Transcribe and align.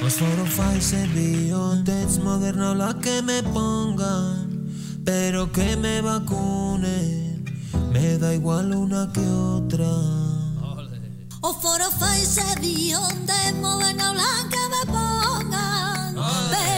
Fósforo, 0.00 0.44
Pfizer, 0.44 1.06
Biontech, 1.08 2.22
Moderna, 2.22 2.74
la 2.74 2.94
que 2.94 3.20
me 3.20 3.42
pongan, 3.42 4.66
pero 5.04 5.52
que 5.52 5.76
me 5.76 6.00
vacunen, 6.00 7.44
me 7.92 8.16
da 8.16 8.32
igual 8.32 8.74
una 8.74 9.12
que 9.12 9.20
otra. 9.20 9.90
O 11.42 11.52
foro 11.52 11.84
Pfizer, 11.98 12.58
Biontech, 12.60 13.54
Moderna, 13.60 14.14
la 14.14 14.48
que 14.48 14.62
me 14.72 14.82
pongan, 14.90 16.14
pero 16.50 16.69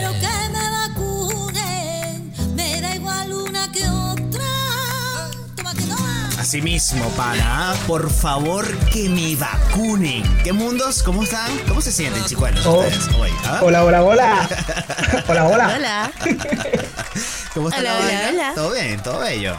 toma. 6.52 6.64
Asimismo, 6.66 7.08
pana, 7.10 7.74
por 7.86 8.10
favor 8.10 8.66
que 8.92 9.08
me 9.08 9.34
vacunen. 9.36 10.22
¿Qué 10.44 10.52
mundos? 10.52 11.02
¿Cómo 11.02 11.22
están? 11.22 11.50
¿Cómo 11.68 11.80
se 11.80 11.90
sienten, 11.92 12.24
chicuelos, 12.24 12.64
Oh. 12.66 12.80
ustedes 12.80 13.08
hoy? 13.18 13.30
ah? 13.46 13.60
Hola, 13.62 13.84
hola, 13.84 14.02
hola. 14.04 14.48
Hola, 15.29 15.44
hola. 15.46 15.74
Hola. 15.76 16.12
¿Cómo 17.54 17.68
está 17.68 17.80
Hola, 17.80 17.94
la 17.94 18.00
hola, 18.00 18.29
hola. 18.30 18.52
Todo 18.54 18.72
bien, 18.72 19.02
todo 19.02 19.18
bello. 19.20 19.57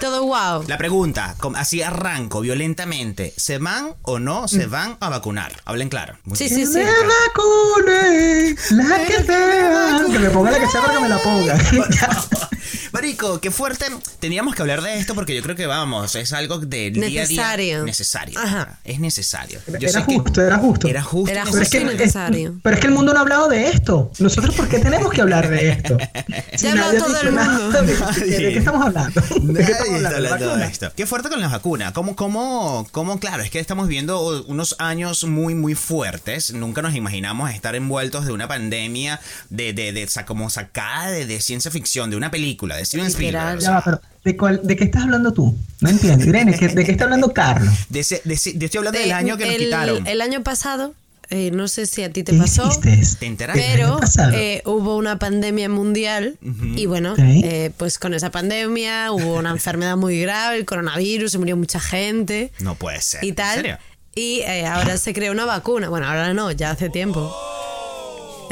Todo 0.00 0.24
wow. 0.24 0.64
La 0.66 0.76
pregunta, 0.78 1.36
así 1.56 1.80
arranco 1.80 2.40
violentamente. 2.40 3.32
¿Se 3.36 3.58
van 3.58 3.94
o 4.02 4.18
no 4.18 4.48
se 4.48 4.66
van 4.66 4.96
a 5.00 5.08
vacunar? 5.08 5.52
Hablen 5.64 5.88
claro. 5.88 6.18
Muy 6.24 6.36
Sí, 6.36 6.48
bien. 6.48 6.66
sí, 6.66 6.72
sí. 6.72 6.78
Me 6.78 6.90
vacune, 6.90 8.56
la 8.70 9.06
que 9.06 9.22
sea. 9.22 10.00
Que 10.10 10.18
me 10.18 10.30
ponga 10.30 10.50
la 10.50 10.58
que 10.58 10.66
sea 10.66 10.80
para 10.80 10.94
que 10.94 11.00
me 11.00 11.08
la 11.08 11.18
ponga. 11.18 11.56
Marico, 12.92 13.40
qué 13.40 13.50
fuerte. 13.50 13.86
Teníamos 14.20 14.54
que 14.54 14.62
hablar 14.62 14.82
de 14.82 14.98
esto 14.98 15.14
porque 15.14 15.34
yo 15.34 15.42
creo 15.42 15.56
que 15.56 15.66
vamos, 15.66 16.14
es 16.14 16.32
algo 16.32 16.58
del 16.58 16.92
día 16.92 17.04
a 17.04 17.08
día 17.08 17.20
Necesario. 17.22 17.84
necesario. 17.84 18.38
Ajá. 18.38 18.78
Es 18.84 19.00
necesario. 19.00 19.60
Yo 19.66 19.88
Era 19.88 20.00
sé 20.00 20.06
que 20.06 20.14
justo, 20.18 20.42
era 20.42 20.58
justo. 20.58 20.88
Era 20.88 21.02
justo. 21.02 21.30
Era 21.32 21.42
y 21.46 21.50
Pero 21.50 21.62
es, 21.62 21.70
que, 21.70 21.80
justo 21.80 21.92
necesario. 21.96 22.54
pero 22.62 22.74
es 22.76 22.80
que 22.80 22.86
el 22.88 22.92
mundo 22.92 23.12
no 23.12 23.18
ha 23.18 23.22
hablado 23.22 23.48
de 23.48 23.68
esto. 23.68 24.10
Nosotros, 24.18 24.54
¿por 24.54 24.68
qué 24.68 24.78
tenemos 24.78 25.10
que 25.12 25.20
hablar 25.22 25.48
de 25.48 25.70
esto? 25.70 25.96
Si 26.54 26.64
Ya 26.66 26.68
ha 26.68 26.72
hablado 26.72 26.92
nadie 26.92 26.98
ha 26.98 27.04
todo 27.06 27.20
el 27.22 27.32
mundo. 27.32 27.82
¿De, 27.82 27.94
de- 28.26 28.38
de 28.38 28.52
qué 28.52 28.58
estamos 28.58 28.86
hablando? 28.86 29.20
¿De 29.40 29.64
qué 29.64 29.72
estamos 29.72 29.94
hablando? 29.94 30.16
hablando 30.16 30.44
de 30.44 30.50
¿Vacuna? 30.50 30.66
esto. 30.66 30.92
Qué 30.94 31.06
fuerte 31.06 31.28
con 31.30 31.40
las 31.40 31.50
vacunas. 31.50 31.92
¿Cómo, 31.92 32.14
cómo, 32.14 32.86
cómo, 32.92 33.18
claro, 33.18 33.42
es 33.42 33.50
que 33.50 33.58
estamos 33.58 33.88
viendo 33.88 34.44
unos 34.44 34.76
años 34.78 35.24
muy, 35.24 35.54
muy 35.54 35.74
fuertes. 35.74 36.52
Nunca 36.52 36.82
nos 36.82 36.94
imaginamos 36.94 37.50
estar 37.52 37.74
envueltos 37.74 38.26
de 38.26 38.32
una 38.32 38.48
pandemia 38.48 39.20
de, 39.50 39.72
de, 39.72 39.92
de, 39.92 40.06
sa- 40.08 40.26
como 40.26 40.50
sacada 40.50 41.10
de, 41.10 41.26
de 41.26 41.40
ciencia 41.40 41.70
ficción, 41.70 42.10
de 42.10 42.16
una 42.16 42.30
película, 42.30 42.78
de 42.82 42.86
Steven. 42.86 43.06
Spielberg. 43.06 43.58
Ya 43.60 43.80
pero 43.84 44.00
¿de, 44.24 44.36
cuál- 44.36 44.60
¿de 44.62 44.76
qué 44.76 44.84
estás 44.84 45.02
hablando 45.04 45.32
tú? 45.32 45.56
No 45.80 45.88
entiendo. 45.90 46.24
Irene, 46.26 46.56
¿qué- 46.58 46.68
¿de 46.68 46.84
qué 46.84 46.92
está 46.92 47.04
hablando 47.04 47.32
Carlos? 47.32 47.72
de, 47.88 48.00
ese- 48.00 48.22
de 48.24 48.34
de 48.54 48.64
estoy 48.66 48.78
hablando 48.78 48.98
De- 48.98 49.04
del 49.04 49.12
año 49.12 49.36
que 49.36 49.44
nos 49.46 49.54
el, 49.54 49.60
quitaron. 49.64 50.06
El 50.06 50.20
año 50.20 50.42
pasado, 50.42 50.94
eh, 51.30 51.50
no 51.50 51.66
sé 51.68 51.86
si 51.86 52.02
a 52.02 52.12
ti 52.12 52.22
te 52.24 52.32
¿Qué 52.32 52.38
pasó. 52.38 52.68
¿Te 52.80 53.26
enteraste? 53.26 53.64
Pero 53.74 53.98
eh, 54.34 54.60
hubo 54.66 54.96
una 54.96 55.18
pandemia 55.18 55.68
mundial 55.68 56.36
y 56.76 56.84
bueno, 56.86 57.12
Ok. 57.14 57.18
eh, 57.20 57.70
pues 57.78 57.98
con 57.98 58.12
esa 58.12 58.30
pandemia 58.30 59.10
hubo 59.12 59.36
una 59.38 59.50
enfermedad 59.50 59.96
muy 59.96 60.20
grave, 60.20 60.56
el 60.58 60.64
coronavirus, 60.66 61.32
se 61.32 61.38
murió 61.38 61.56
mucha 61.56 61.80
gente 61.80 62.52
No 62.60 62.74
puede 62.74 63.00
ser. 63.00 63.24
y 63.24 63.30
¿En 63.30 63.34
tal. 63.34 63.54
serio? 63.56 63.78
Y 64.14 64.40
eh, 64.40 64.66
ahora 64.66 64.98
se 64.98 65.14
creó 65.14 65.32
una 65.32 65.46
vacuna. 65.46 65.88
Bueno, 65.88 66.06
ahora 66.06 66.34
no, 66.34 66.50
ya 66.52 66.72
hace 66.72 66.90
tiempo. 66.90 67.34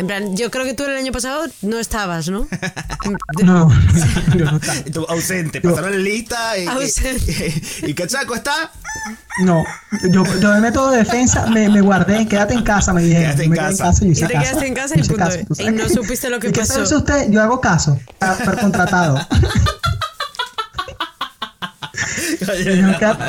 En 0.01 0.07
plan, 0.07 0.35
yo 0.35 0.51
creo 0.51 0.65
que 0.65 0.73
tú 0.73 0.85
el 0.85 0.97
año 0.97 1.13
pasado 1.13 1.45
no 1.61 1.79
estabas, 1.79 2.29
¿no? 2.31 2.49
No, 3.45 3.71
yo 4.37 4.45
no 4.47 4.57
estaba. 4.63 4.81
Tú, 4.93 5.05
ausente, 5.09 5.61
pasaron 5.61 5.93
la 5.93 5.99
lista 5.99 6.57
y, 6.59 6.67
Ausente. 6.67 7.63
y, 7.83 7.91
y 7.91 7.95
Cachaco 7.95 8.35
está. 8.35 8.73
No, 9.45 9.63
yo, 10.11 10.25
yo 10.41 10.53
de 10.53 10.61
método 10.61 10.91
de 10.91 10.99
defensa 10.99 11.47
me, 11.47 11.69
me 11.69 11.81
guardé, 11.81 12.27
quédate 12.27 12.55
en 12.55 12.63
casa, 12.63 12.93
me 12.95 13.03
dijeron. 13.03 13.25
Quédate 13.25 13.45
en 13.45 13.51
Me 13.51 13.57
quedé 13.59 13.77
casa. 13.77 14.01
yo 14.01 14.07
Y 14.07 14.11
hice 14.13 14.27
te 14.27 14.33
caso. 14.33 14.45
quedaste 14.47 14.67
en 14.69 14.75
casa 14.75 14.95
y 14.97 14.99
punto. 15.03 15.17
caso, 15.17 15.39
Y 15.59 15.71
no 15.71 15.89
supiste 15.89 16.31
lo 16.31 16.41
que 16.41 16.49
¿Y 16.49 16.53
qué 16.53 16.61
pasó. 16.61 16.85
sabe 16.87 16.97
usted? 16.97 17.31
Yo 17.31 17.43
hago 17.43 17.61
caso, 17.61 17.99
per 18.19 18.59
contratado. 18.59 19.19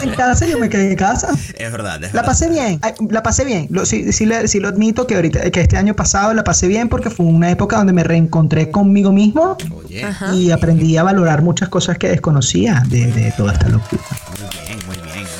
En 0.04 0.12
casa, 0.16 0.46
yo 0.46 0.60
me 0.60 0.70
quedé 0.70 0.92
en 0.92 0.96
casa. 0.96 1.30
Es 1.58 1.72
verdad, 1.72 1.96
es 2.04 2.14
La 2.14 2.22
verdad. 2.22 2.26
pasé 2.26 2.50
bien, 2.50 2.80
ay, 2.82 2.94
la 3.10 3.24
pasé 3.24 3.44
bien. 3.46 3.68
Lo, 3.70 3.86
sí, 3.86 4.12
sí, 4.12 4.26
le- 4.26 4.48
sí 4.48 4.60
lo 4.60 4.68
admito 4.70 5.08
que 5.08 5.16
ahorita, 5.16 5.50
que 5.52 5.62
este 5.62 5.78
año 5.78 5.96
pasado 5.96 6.34
la 6.34 6.44
pasé 6.44 6.68
bien 6.68 6.90
porque 6.90 7.10
fue 7.10 7.26
una 7.26 7.50
época 7.52 7.78
donde 7.78 7.94
me 7.94 8.04
reencontré 8.04 8.70
conmigo 8.72 9.12
mismo 9.12 9.58
Oye, 9.76 10.06
y 10.34 10.52
aprendí 10.52 10.98
a 10.98 11.04
valorar 11.04 11.42
muchas 11.42 11.70
cosas 11.70 11.98
que 11.98 12.10
desconocía 12.10 12.84
de, 12.88 13.12
de 13.12 13.32
toda 13.38 13.54
esta 13.54 13.68
locura. 13.70 14.02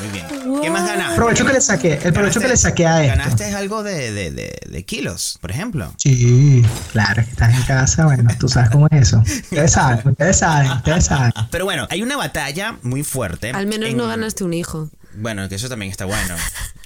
Muy 0.02 0.10
bien. 0.12 0.60
¿Qué 0.62 0.70
más 0.70 0.86
ganaste? 0.86 1.16
Provecho 1.16 1.46
que 1.46 1.52
le 1.52 1.60
saqué, 1.60 1.98
el 2.02 2.12
provecho 2.12 2.40
que 2.40 2.48
le 2.48 2.56
saqué 2.56 2.86
a 2.86 3.04
esto. 3.04 3.16
Ganaste 3.18 3.54
algo 3.54 3.82
de, 3.82 4.12
de, 4.12 4.30
de, 4.30 4.58
de 4.68 4.84
kilos, 4.84 5.38
por 5.40 5.50
ejemplo. 5.50 5.92
Sí, 5.96 6.64
claro, 6.92 7.20
es 7.20 7.26
que 7.26 7.32
estás 7.32 7.54
en 7.54 7.62
casa, 7.62 8.04
bueno, 8.04 8.30
tú 8.38 8.48
sabes 8.48 8.70
cómo 8.70 8.86
es 8.90 9.08
eso. 9.08 9.18
Ustedes 9.20 9.72
saben, 9.72 10.00
ustedes 10.08 10.36
saben, 10.38 10.70
ustedes 10.72 11.04
saben. 11.06 11.32
Pero 11.50 11.64
bueno, 11.64 11.86
hay 11.90 12.02
una 12.02 12.16
batalla 12.16 12.76
muy 12.82 13.02
fuerte. 13.04 13.50
Al 13.50 13.66
menos 13.66 13.88
en- 13.90 13.96
no 13.96 14.06
ganaste 14.06 14.44
un 14.44 14.54
hijo. 14.54 14.90
Bueno, 15.14 15.46
que 15.48 15.56
eso 15.56 15.68
también 15.68 15.90
está 15.90 16.06
bueno. 16.06 16.34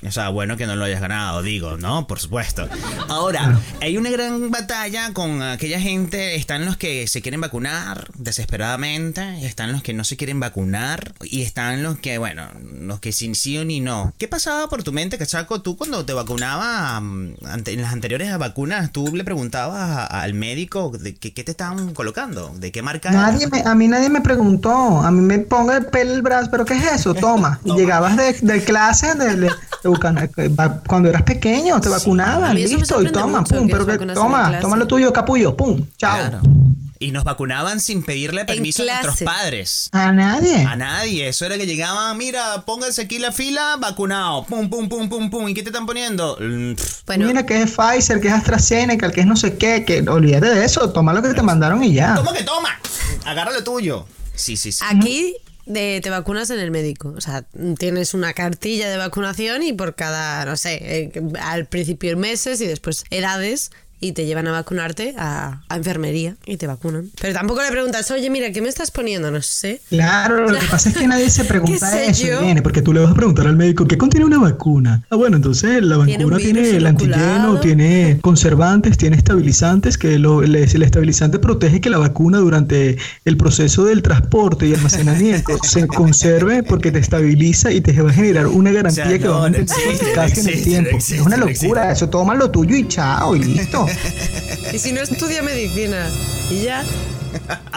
O 0.06 0.10
sea, 0.12 0.28
bueno 0.28 0.56
que 0.56 0.66
no 0.66 0.76
lo 0.76 0.84
hayas 0.84 1.00
ganado, 1.00 1.42
digo, 1.42 1.76
¿no? 1.78 2.06
Por 2.06 2.18
supuesto. 2.20 2.68
Ahora, 3.08 3.58
hay 3.80 3.96
una 3.96 4.10
gran 4.10 4.50
batalla 4.50 5.12
con 5.14 5.42
aquella 5.42 5.80
gente. 5.80 6.34
Están 6.36 6.64
los 6.66 6.76
que 6.76 7.08
se 7.08 7.22
quieren 7.22 7.40
vacunar 7.40 8.08
desesperadamente, 8.14 9.46
están 9.46 9.72
los 9.72 9.82
que 9.82 9.94
no 9.94 10.04
se 10.04 10.16
quieren 10.16 10.38
vacunar, 10.40 11.14
y 11.22 11.42
están 11.42 11.82
los 11.82 11.98
que, 11.98 12.18
bueno, 12.18 12.46
los 12.80 13.00
que 13.00 13.12
sin 13.12 13.34
sí 13.34 13.56
o 13.58 13.64
ni 13.64 13.80
no. 13.80 14.12
¿Qué 14.18 14.28
pasaba 14.28 14.68
por 14.68 14.82
tu 14.82 14.92
mente, 14.92 15.18
Cachaco? 15.18 15.62
Tú 15.62 15.76
cuando 15.76 16.04
te 16.04 16.12
vacunabas, 16.12 17.00
mm, 17.02 17.30
en 17.66 17.82
las 17.82 17.92
anteriores 17.92 18.36
vacunas, 18.38 18.92
tú 18.92 19.14
le 19.14 19.24
preguntabas 19.24 20.08
al 20.10 20.34
médico 20.34 20.90
de 20.90 21.14
qué, 21.16 21.32
qué 21.32 21.42
te 21.44 21.50
estaban 21.52 21.94
colocando, 21.94 22.52
de 22.56 22.70
qué 22.72 22.82
marca? 22.82 23.10
Nadie 23.10 23.46
me- 23.48 23.62
a 23.62 23.74
mí 23.74 23.88
nadie 23.88 24.08
me 24.10 24.20
preguntó, 24.20 25.00
a 25.02 25.10
mí 25.10 25.20
me 25.20 25.38
ponga 25.38 25.78
el 25.78 25.86
pelo 25.86 26.12
el 26.14 26.22
brazo, 26.22 26.48
pero 26.50 26.64
¿qué 26.64 26.74
es 26.74 26.84
eso? 26.92 27.14
Toma. 27.14 27.60
Y 27.64 27.72
llegabas 27.74 28.16
de, 28.16 28.32
de 28.40 28.62
clase, 28.64 29.14
de, 29.14 29.36
de- 29.36 29.50
cuando 29.94 31.08
eras 31.08 31.22
pequeño, 31.22 31.80
te 31.80 31.88
vacunaban, 31.88 32.54
listo, 32.54 33.02
y 33.02 33.10
toma, 33.10 33.44
pum, 33.44 33.68
pero 33.70 33.86
que, 33.86 33.98
toma, 34.06 34.58
toma 34.60 34.76
lo 34.76 34.86
tuyo, 34.86 35.12
capullo, 35.12 35.56
pum, 35.56 35.84
chao. 35.96 36.16
Claro. 36.16 36.40
Y 36.98 37.10
nos 37.10 37.24
vacunaban 37.24 37.78
sin 37.78 38.02
pedirle 38.02 38.46
permiso 38.46 38.82
a 38.82 38.86
nuestros 38.86 39.20
padres. 39.20 39.90
A 39.92 40.12
nadie. 40.12 40.62
A 40.62 40.76
nadie, 40.76 41.28
eso 41.28 41.44
era 41.44 41.58
que 41.58 41.66
llegaban, 41.66 42.16
mira, 42.16 42.62
pónganse 42.64 43.02
aquí 43.02 43.18
la 43.18 43.32
fila, 43.32 43.76
vacunado, 43.78 44.44
pum, 44.46 44.70
pum, 44.70 44.88
pum, 44.88 45.08
pum, 45.08 45.28
pum, 45.28 45.48
¿y 45.48 45.52
qué 45.52 45.62
te 45.62 45.68
están 45.68 45.84
poniendo? 45.84 46.38
Mm, 46.40 46.72
Bueno, 47.06 47.26
Mira 47.26 47.44
que 47.44 47.60
es 47.62 47.70
Pfizer, 47.70 48.18
que 48.20 48.28
es 48.28 48.34
AstraZeneca, 48.34 49.10
que 49.12 49.20
es 49.20 49.26
no 49.26 49.36
sé 49.36 49.58
qué, 49.58 49.84
que 49.84 50.00
olvídate 50.08 50.46
de 50.48 50.64
eso, 50.64 50.90
toma 50.90 51.12
lo 51.12 51.20
que 51.20 51.34
te 51.34 51.42
mandaron 51.42 51.84
y 51.84 51.92
ya. 51.92 52.14
¿Cómo 52.14 52.32
que 52.32 52.44
toma? 52.44 52.70
Agarra 53.26 53.52
lo 53.52 53.62
tuyo. 53.62 54.06
Sí, 54.34 54.56
sí, 54.56 54.72
sí. 54.72 54.82
aquí 54.86 55.36
de- 55.66 56.00
te 56.02 56.10
vacunas 56.10 56.50
en 56.50 56.58
el 56.60 56.70
médico. 56.70 57.12
O 57.16 57.20
sea, 57.20 57.44
tienes 57.78 58.14
una 58.14 58.32
cartilla 58.32 58.88
de 58.88 58.96
vacunación 58.96 59.62
y 59.62 59.72
por 59.72 59.94
cada, 59.94 60.44
no 60.44 60.56
sé, 60.56 60.78
eh, 60.80 61.12
al 61.40 61.66
principio 61.66 62.16
meses 62.16 62.60
y 62.60 62.66
después 62.66 63.04
edades. 63.10 63.70
Y 63.98 64.12
te 64.12 64.26
llevan 64.26 64.46
a 64.46 64.52
vacunarte 64.52 65.14
a, 65.16 65.62
a 65.68 65.76
enfermería 65.76 66.36
y 66.44 66.58
te 66.58 66.66
vacunan. 66.66 67.10
Pero 67.20 67.32
tampoco 67.32 67.62
le 67.62 67.70
preguntas, 67.70 68.10
oye, 68.10 68.28
mira, 68.28 68.52
¿qué 68.52 68.60
me 68.60 68.68
estás 68.68 68.90
poniendo? 68.90 69.30
No 69.30 69.40
sé. 69.40 69.80
Claro, 69.88 70.48
lo 70.50 70.58
que 70.58 70.66
pasa 70.66 70.90
es 70.90 70.96
que 70.96 71.06
nadie 71.06 71.30
se 71.30 71.44
pregunta 71.46 71.90
¿Qué 71.90 71.96
sé 71.96 72.10
eso, 72.10 72.26
yo? 72.26 72.42
Irene, 72.42 72.60
porque 72.62 72.82
tú 72.82 72.92
le 72.92 73.00
vas 73.00 73.10
a 73.10 73.14
preguntar 73.14 73.46
al 73.46 73.56
médico 73.56 73.86
qué 73.86 73.96
contiene 73.96 74.26
una 74.26 74.38
vacuna. 74.38 75.02
Ah, 75.10 75.16
bueno, 75.16 75.36
entonces 75.36 75.82
la 75.82 76.04
Tiene 76.04 76.24
un 76.24 76.30
vacuna 76.30 76.44
tiene, 76.44 76.60
virus 76.60 76.76
el 76.76 76.86
antígeno, 76.86 77.60
tiene 77.60 78.18
conservantes, 78.20 78.98
tiene 78.98 79.16
estabilizantes, 79.16 79.96
que 79.96 80.18
lo, 80.18 80.42
el, 80.42 80.54
el 80.54 80.82
estabilizante 80.82 81.38
protege 81.38 81.80
que 81.80 81.90
la 81.90 81.98
vacuna 81.98 82.38
durante 82.38 82.98
el 83.24 83.36
proceso 83.36 83.84
del 83.84 84.02
transporte 84.02 84.66
y 84.66 84.74
almacenamiento 84.74 85.58
se 85.62 85.86
conserve 85.86 86.62
porque 86.62 86.92
te 86.92 86.98
estabiliza 86.98 87.72
y 87.72 87.80
te 87.80 88.00
va 88.00 88.10
a 88.10 88.12
generar 88.12 88.46
una 88.46 88.70
garantía 88.72 89.04
O 89.04 89.08
sea, 89.08 89.18
que 89.18 89.28
va 89.28 89.34
a 89.36 89.38
no 89.38 89.42
mantener 89.42 89.68
su 89.68 89.74
existe, 89.74 90.04
no 90.04 90.08
eficacia 90.08 90.42
en 90.42 90.48
el 90.48 90.64
tiempo. 90.64 90.90
no 90.90 90.96
existe, 90.96 91.16
es 91.16 91.26
una 91.26 91.36
no 91.36 91.46
locura, 91.46 91.92
eso 91.92 92.08
toma 92.08 92.34
lo 92.34 92.50
tuyo 92.50 92.76
y 92.76 92.86
chao, 92.88 93.34
y 93.36 93.44
listo. 93.44 93.85
Y 94.72 94.78
si 94.78 94.92
no 94.92 95.00
estudia 95.00 95.42
medicina 95.42 96.08
y 96.50 96.62
ya. 96.62 96.84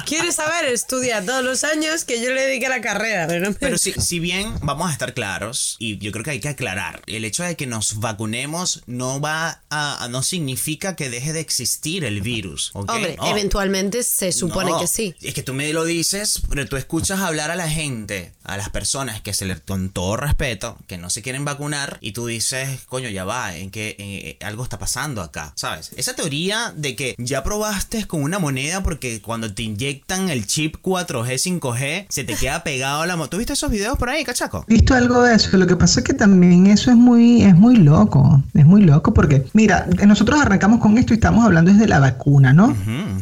¿Quieres 0.05 0.35
saber? 0.35 0.65
Estudia 0.65 1.23
todos 1.23 1.43
los 1.43 1.63
años 1.63 2.03
que 2.03 2.21
yo 2.23 2.31
le 2.33 2.41
dediqué 2.41 2.65
a 2.65 2.69
la 2.69 2.81
carrera. 2.81 3.27
Pero, 3.27 3.45
no 3.45 3.51
me- 3.51 3.55
Pero 3.55 3.77
si, 3.77 3.93
si 3.93 4.19
bien 4.19 4.53
vamos 4.61 4.89
a 4.89 4.93
estar 4.93 5.13
claros, 5.13 5.75
y 5.79 5.97
yo 5.99 6.11
creo 6.11 6.23
que 6.23 6.31
hay 6.31 6.39
que 6.39 6.49
aclarar, 6.49 7.01
el 7.05 7.25
hecho 7.25 7.43
de 7.43 7.55
que 7.55 7.67
nos 7.67 7.99
vacunemos 7.99 8.81
no 8.87 9.21
va 9.21 9.61
a, 9.69 10.07
no 10.09 10.23
significa 10.23 10.95
que 10.95 11.09
deje 11.09 11.33
de 11.33 11.39
existir 11.41 12.03
el 12.05 12.21
virus. 12.21 12.71
¿ok? 12.73 12.89
Hombre, 12.89 13.15
No. 13.17 13.27
eventualmente 13.27 14.01
se 14.03 14.31
supone 14.31 14.71
No, 14.71 14.79
que 14.79 14.87
sí. 14.87 15.13
Es 15.21 15.33
que 15.33 15.43
tú 15.43 15.53
me 15.53 15.71
lo 15.73 15.85
dices, 15.85 16.41
pero 16.49 16.65
tú 16.67 16.75
escuchas 16.77 17.19
hablar 17.19 17.51
a 17.51 17.55
la 17.55 17.69
gente, 17.69 18.33
a 18.43 18.57
las 18.57 18.69
personas 18.69 19.21
que 19.21 19.33
se 19.33 19.45
les, 19.45 19.59
con 19.59 19.89
todo 19.91 20.17
respeto, 20.17 20.77
que 20.87 20.97
no 20.97 21.09
se 21.11 21.21
quieren 21.21 21.45
vacunar 21.45 21.97
y 22.01 22.13
tú 22.13 22.25
dices, 22.25 22.79
coño, 22.87 23.09
ya 23.09 23.25
va, 23.25 23.55
en 23.55 23.69
que 23.69 23.95
eh, 23.99 24.37
algo 24.43 24.63
está 24.63 24.79
pasando 24.79 25.21
acá, 25.21 25.53
¿sabes? 25.55 25.91
Esa 25.97 26.15
teoría 26.15 26.73
de 26.75 26.95
que 26.95 27.15
ya 27.19 27.43
probaste 27.43 28.07
con 28.07 28.23
una 28.23 28.39
moneda 28.39 28.81
porque 28.81 29.21
cuando 29.21 29.48
te 29.53 29.63
inyectan 29.63 30.29
el 30.29 30.45
chip 30.45 30.77
4G, 30.81 31.59
5G, 31.59 32.05
se 32.09 32.23
te 32.23 32.35
queda 32.35 32.63
pegado 32.63 33.01
a 33.01 33.07
la 33.07 33.15
moto. 33.15 33.29
¿Tú 33.29 33.37
viste 33.37 33.53
esos 33.53 33.69
videos 33.69 33.97
por 33.97 34.09
ahí, 34.09 34.23
cachaco? 34.23 34.65
He 34.67 34.73
visto 34.73 34.95
algo 34.95 35.21
de 35.23 35.35
eso. 35.35 35.55
Lo 35.57 35.67
que 35.67 35.75
pasa 35.75 35.99
es 35.99 36.05
que 36.05 36.13
también 36.13 36.67
eso 36.67 36.91
es 36.91 36.97
muy, 36.97 37.43
es 37.43 37.55
muy 37.55 37.75
loco. 37.77 38.43
Es 38.53 38.65
muy 38.65 38.81
loco 38.81 39.13
porque, 39.13 39.45
mira, 39.53 39.87
nosotros 40.05 40.39
arrancamos 40.41 40.79
con 40.79 40.97
esto 40.97 41.13
y 41.13 41.15
estamos 41.15 41.45
hablando 41.45 41.71
desde 41.71 41.87
la 41.87 41.99
vacuna, 41.99 42.53
¿no? 42.53 42.75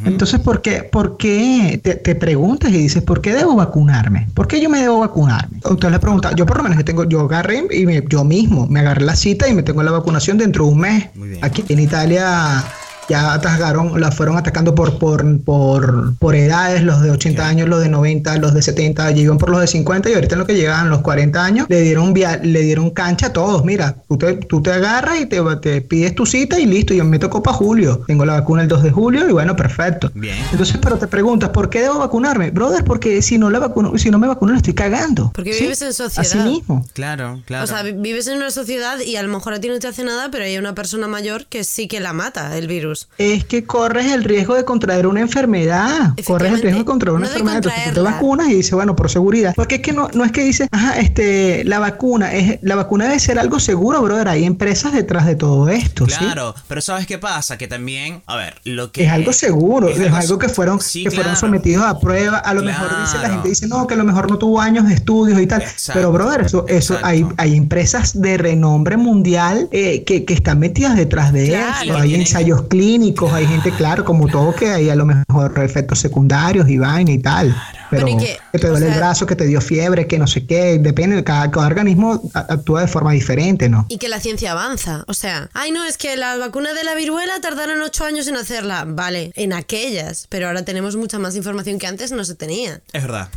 Entonces, 0.06 0.40
¿por 0.40 0.62
qué, 0.62 0.84
por 0.84 1.18
qué 1.18 1.80
te, 1.84 1.96
te, 1.96 2.16
preguntas 2.16 2.72
y 2.72 2.78
dices, 2.78 3.04
¿por 3.04 3.22
qué 3.22 3.34
debo 3.34 3.56
vacunarme? 3.56 4.28
¿Por 4.34 4.48
qué 4.48 4.62
yo 4.62 4.70
me 4.70 4.80
debo 4.80 5.00
vacunarme? 5.00 5.60
Usted 5.64 5.92
le 5.92 6.00
pregunta, 6.00 6.34
yo 6.36 6.46
por 6.46 6.58
lo 6.58 6.64
menos 6.64 6.78
yo 6.78 6.86
tengo, 6.86 7.04
yo 7.04 7.22
agarré 7.22 7.68
y 7.72 7.86
me, 7.86 8.04
yo 8.08 8.24
mismo 8.24 8.68
me 8.68 8.80
agarré 8.80 9.06
la 9.06 9.16
cita 9.16 9.48
y 9.48 9.54
me 9.54 9.64
tengo 9.64 9.84
la 9.84 9.92
vacunación 9.92 10.38
dentro 10.38 10.66
de 10.66 10.72
un 10.72 10.80
mes. 10.80 11.10
Aquí 11.42 11.64
en 11.70 11.80
Italia 11.80 12.64
ya 13.10 13.34
atacaron, 13.34 14.00
la 14.00 14.12
fueron 14.12 14.38
atacando 14.38 14.76
por, 14.76 14.98
por, 15.00 15.42
por, 15.42 16.16
por 16.18 16.36
edades, 16.36 16.84
los 16.84 17.02
de 17.02 17.12
80 17.12 17.48
años, 17.48 17.70
los 17.70 17.82
de 17.82 17.90
90, 17.90 18.38
los 18.38 18.54
de 18.54 18.62
70, 18.62 19.12
llegan 19.12 19.38
por 19.38 19.50
los 19.50 19.62
de 19.62 19.68
50 19.68 20.10
y 20.10 20.14
ahorita 20.14 20.36
en 20.36 20.40
lo 20.40 20.46
que 20.46 20.56
llegan 20.56 20.90
los 20.90 21.02
40 21.02 21.44
años, 21.44 21.68
le 21.70 21.82
dieron 21.82 22.14
via, 22.14 22.38
le 22.38 22.62
dieron 22.62 22.90
cancha 22.92 23.28
a 23.28 23.34
todos. 23.34 23.64
Mira, 23.66 23.96
tú 24.08 24.18
te, 24.18 24.34
tú 24.36 24.62
te 24.62 24.72
agarras 24.72 25.20
y 25.22 25.26
te, 25.26 25.42
te 25.62 25.82
pides 25.82 26.16
tu 26.16 26.26
cita 26.26 26.60
y 26.60 26.66
listo, 26.66 26.94
yo 26.94 27.06
me 27.06 27.20
tocó 27.20 27.42
para 27.42 27.56
julio. 27.56 28.04
Tengo 28.08 28.26
la 28.26 28.34
vacuna 28.34 28.62
el 28.62 28.68
2 28.68 28.84
de 28.84 28.92
julio 28.92 29.30
y 29.30 29.32
bueno, 29.32 29.56
perfecto. 29.56 30.12
Bien. 30.14 30.38
Entonces, 30.52 30.78
pero 30.82 30.98
te 30.98 31.08
preguntas, 31.08 31.50
¿por 31.50 31.70
qué 31.70 31.82
debo 31.82 32.00
vacunarme? 32.00 32.52
Brother, 32.52 32.84
porque 32.84 33.22
si 33.22 33.38
no 33.38 33.50
la 33.50 33.60
vacuno, 33.60 33.98
si 33.98 34.10
no 34.10 34.20
me 34.20 34.28
vacuno, 34.28 34.52
la 34.52 34.58
estoy 34.58 34.74
cagando. 34.74 35.32
Porque 35.34 35.54
¿Sí? 35.54 35.64
vives 35.64 35.82
en 35.82 35.94
sociedad. 35.94 36.26
Así 36.26 36.38
mismo. 36.40 36.86
Claro, 36.94 37.42
claro. 37.46 37.64
O 37.64 37.68
sea, 37.68 37.84
vives 37.84 38.28
en 38.28 38.38
una 38.38 38.52
sociedad 38.52 39.00
y 39.00 39.16
a 39.16 39.24
lo 39.24 39.30
mejor 39.30 39.54
a 39.54 39.60
ti 39.60 39.68
no 39.68 39.80
te 39.80 39.88
hace 39.88 40.04
nada, 40.04 40.30
pero 40.32 40.44
hay 40.44 40.58
una 40.58 40.76
persona 40.76 41.08
mayor 41.08 41.46
que 41.46 41.64
sí 41.64 41.88
que 41.88 42.00
la 42.00 42.14
mata 42.14 42.58
el 42.58 42.68
virus. 42.68 42.97
Es 43.18 43.46
que 43.46 43.64
corres 43.64 44.12
el 44.12 44.24
riesgo 44.24 44.56
de 44.56 44.66
contraer 44.66 45.08
una 45.08 45.22
enfermedad. 45.22 46.14
Corres 46.26 46.54
el 46.54 46.62
riesgo 46.62 46.80
de 46.80 46.86
contraer 46.86 47.16
una 47.16 47.26
No 47.26 47.32
enfermedad. 47.32 47.58
Entonces 47.58 47.84
tú 47.86 47.94
te 47.94 48.02
vacunas 48.02 48.50
y 48.50 48.56
dices, 48.56 48.74
bueno, 48.74 48.96
por 48.96 49.10
seguridad. 49.10 49.54
Porque 49.56 49.76
es 49.76 49.82
que 49.82 49.94
no, 49.94 50.10
no 50.14 50.24
es 50.24 50.32
que 50.32 50.44
dices, 50.44 50.68
ajá, 50.72 51.00
este, 51.00 51.64
la 51.66 51.80
vacuna, 51.80 52.34
es, 52.34 52.60
la 52.62 52.76
vacuna 52.76 53.06
debe 53.06 53.20
ser 53.20 53.40
algo 53.40 53.60
seguro, 53.60 54.02
brother. 54.02 54.28
Hay 54.28 54.44
empresas 54.46 54.94
detrás 54.94 55.26
de 55.26 55.36
todo 55.36 55.70
esto, 55.70 56.06
¿sí? 56.08 56.16
Claro, 56.18 56.56
pero 56.68 56.82
¿sabes 56.82 57.08
qué 57.08 57.18
pasa? 57.18 57.58
Que 57.58 57.68
también, 57.68 58.22
a 58.26 58.36
ver, 58.36 58.56
lo 58.64 58.92
que... 58.92 59.06
Es 59.06 59.12
algo 59.12 59.34
seguro, 59.34 59.90
es, 59.90 60.00
algo 60.12 60.38
que 60.38 60.50
fueron, 60.50 60.80
sí, 60.82 61.04
que 61.04 61.12
fueron 61.12 61.36
sometidos 61.36 61.86
a 61.86 62.00
prueba. 62.00 62.38
A 62.38 62.54
lo 62.54 62.62
mejor 62.64 62.90
dice 63.02 63.18
la 63.22 63.30
gente 63.30 63.50
dice, 63.50 63.68
no, 63.68 63.88
que 63.88 63.94
a 63.94 63.98
lo 63.98 64.04
mejor 64.04 64.30
no 64.30 64.38
tuvo 64.38 64.62
años 64.62 64.88
de 64.88 64.94
estudios 64.94 65.40
y 65.40 65.48
tal. 65.48 65.62
Exacto, 65.62 65.94
Pero, 65.94 66.12
brother, 66.12 66.42
eso, 66.42 66.66
eso 66.68 66.96
exacto. 66.96 67.08
hay, 67.08 67.26
hay 67.38 67.56
empresas 67.56 68.22
de 68.22 68.38
renombre 68.38 68.98
mundial 68.98 69.68
eh, 69.72 70.04
que, 70.04 70.26
que 70.26 70.34
están 70.34 70.60
metidas 70.60 70.96
detrás 70.96 71.34
de 71.34 71.48
Claro. 71.48 71.84
eso. 71.84 71.98
Hay 71.98 72.16
ensayos 72.16 72.64
clínicos, 72.64 72.87
hay 73.34 73.46
gente, 73.48 73.72
claro, 73.72 74.06
como 74.06 74.28
todo, 74.28 74.54
que 74.56 74.70
hay 74.70 74.90
a 74.90 74.96
lo 74.96 75.06
mejor 75.06 75.54
efectos 75.64 76.00
secundarios 76.00 76.70
y 76.70 76.78
vaina 76.78 77.12
y 77.12 77.20
tal. 77.20 77.56
Pero 77.90 78.04
Bueno, 78.04 78.22
y 78.22 78.26
que, 78.26 78.38
que, 78.52 78.60
te 78.60 78.68
duele 78.68 78.86
el 78.88 78.92
sea- 78.94 79.00
brazo, 79.00 79.26
que 79.26 79.36
te 79.36 79.46
dio 79.46 79.60
fiebre, 79.62 80.08
que 80.08 80.18
no 80.18 80.28
sé 80.28 80.46
qué, 80.46 80.78
depende, 80.80 81.24
cada, 81.24 81.52
cada 81.52 81.68
organismo 81.68 82.22
actúa 82.34 82.82
de 82.82 82.88
forma 82.88 83.12
diferente, 83.12 83.70
¿no? 83.70 83.86
Y 83.90 83.98
que 83.98 84.08
la 84.10 84.20
ciencia 84.20 84.52
avanza. 84.52 85.04
O 85.08 85.14
sea, 85.14 85.50
ay, 85.54 85.72
no, 85.72 85.84
es 85.86 85.98
que 85.98 86.16
la 86.16 86.38
vacuna 86.38 86.74
de 86.74 86.84
la 86.84 86.96
viruela 86.96 87.40
tardaron 87.42 87.82
ocho 87.82 88.06
años 88.06 88.28
en 88.28 88.36
hacerla. 88.36 88.86
Vale, 88.88 89.32
en 89.36 89.54
aquellas. 89.54 90.28
Pero 90.30 90.48
ahora 90.48 90.64
tenemos 90.64 90.96
mucha 90.96 91.20
más 91.20 91.36
información 91.36 91.80
que 91.80 91.88
antes 91.88 92.12
no 92.12 92.24
se 92.24 92.36
tenía. 92.36 92.82
Es 92.94 93.02
verdad. 93.04 93.28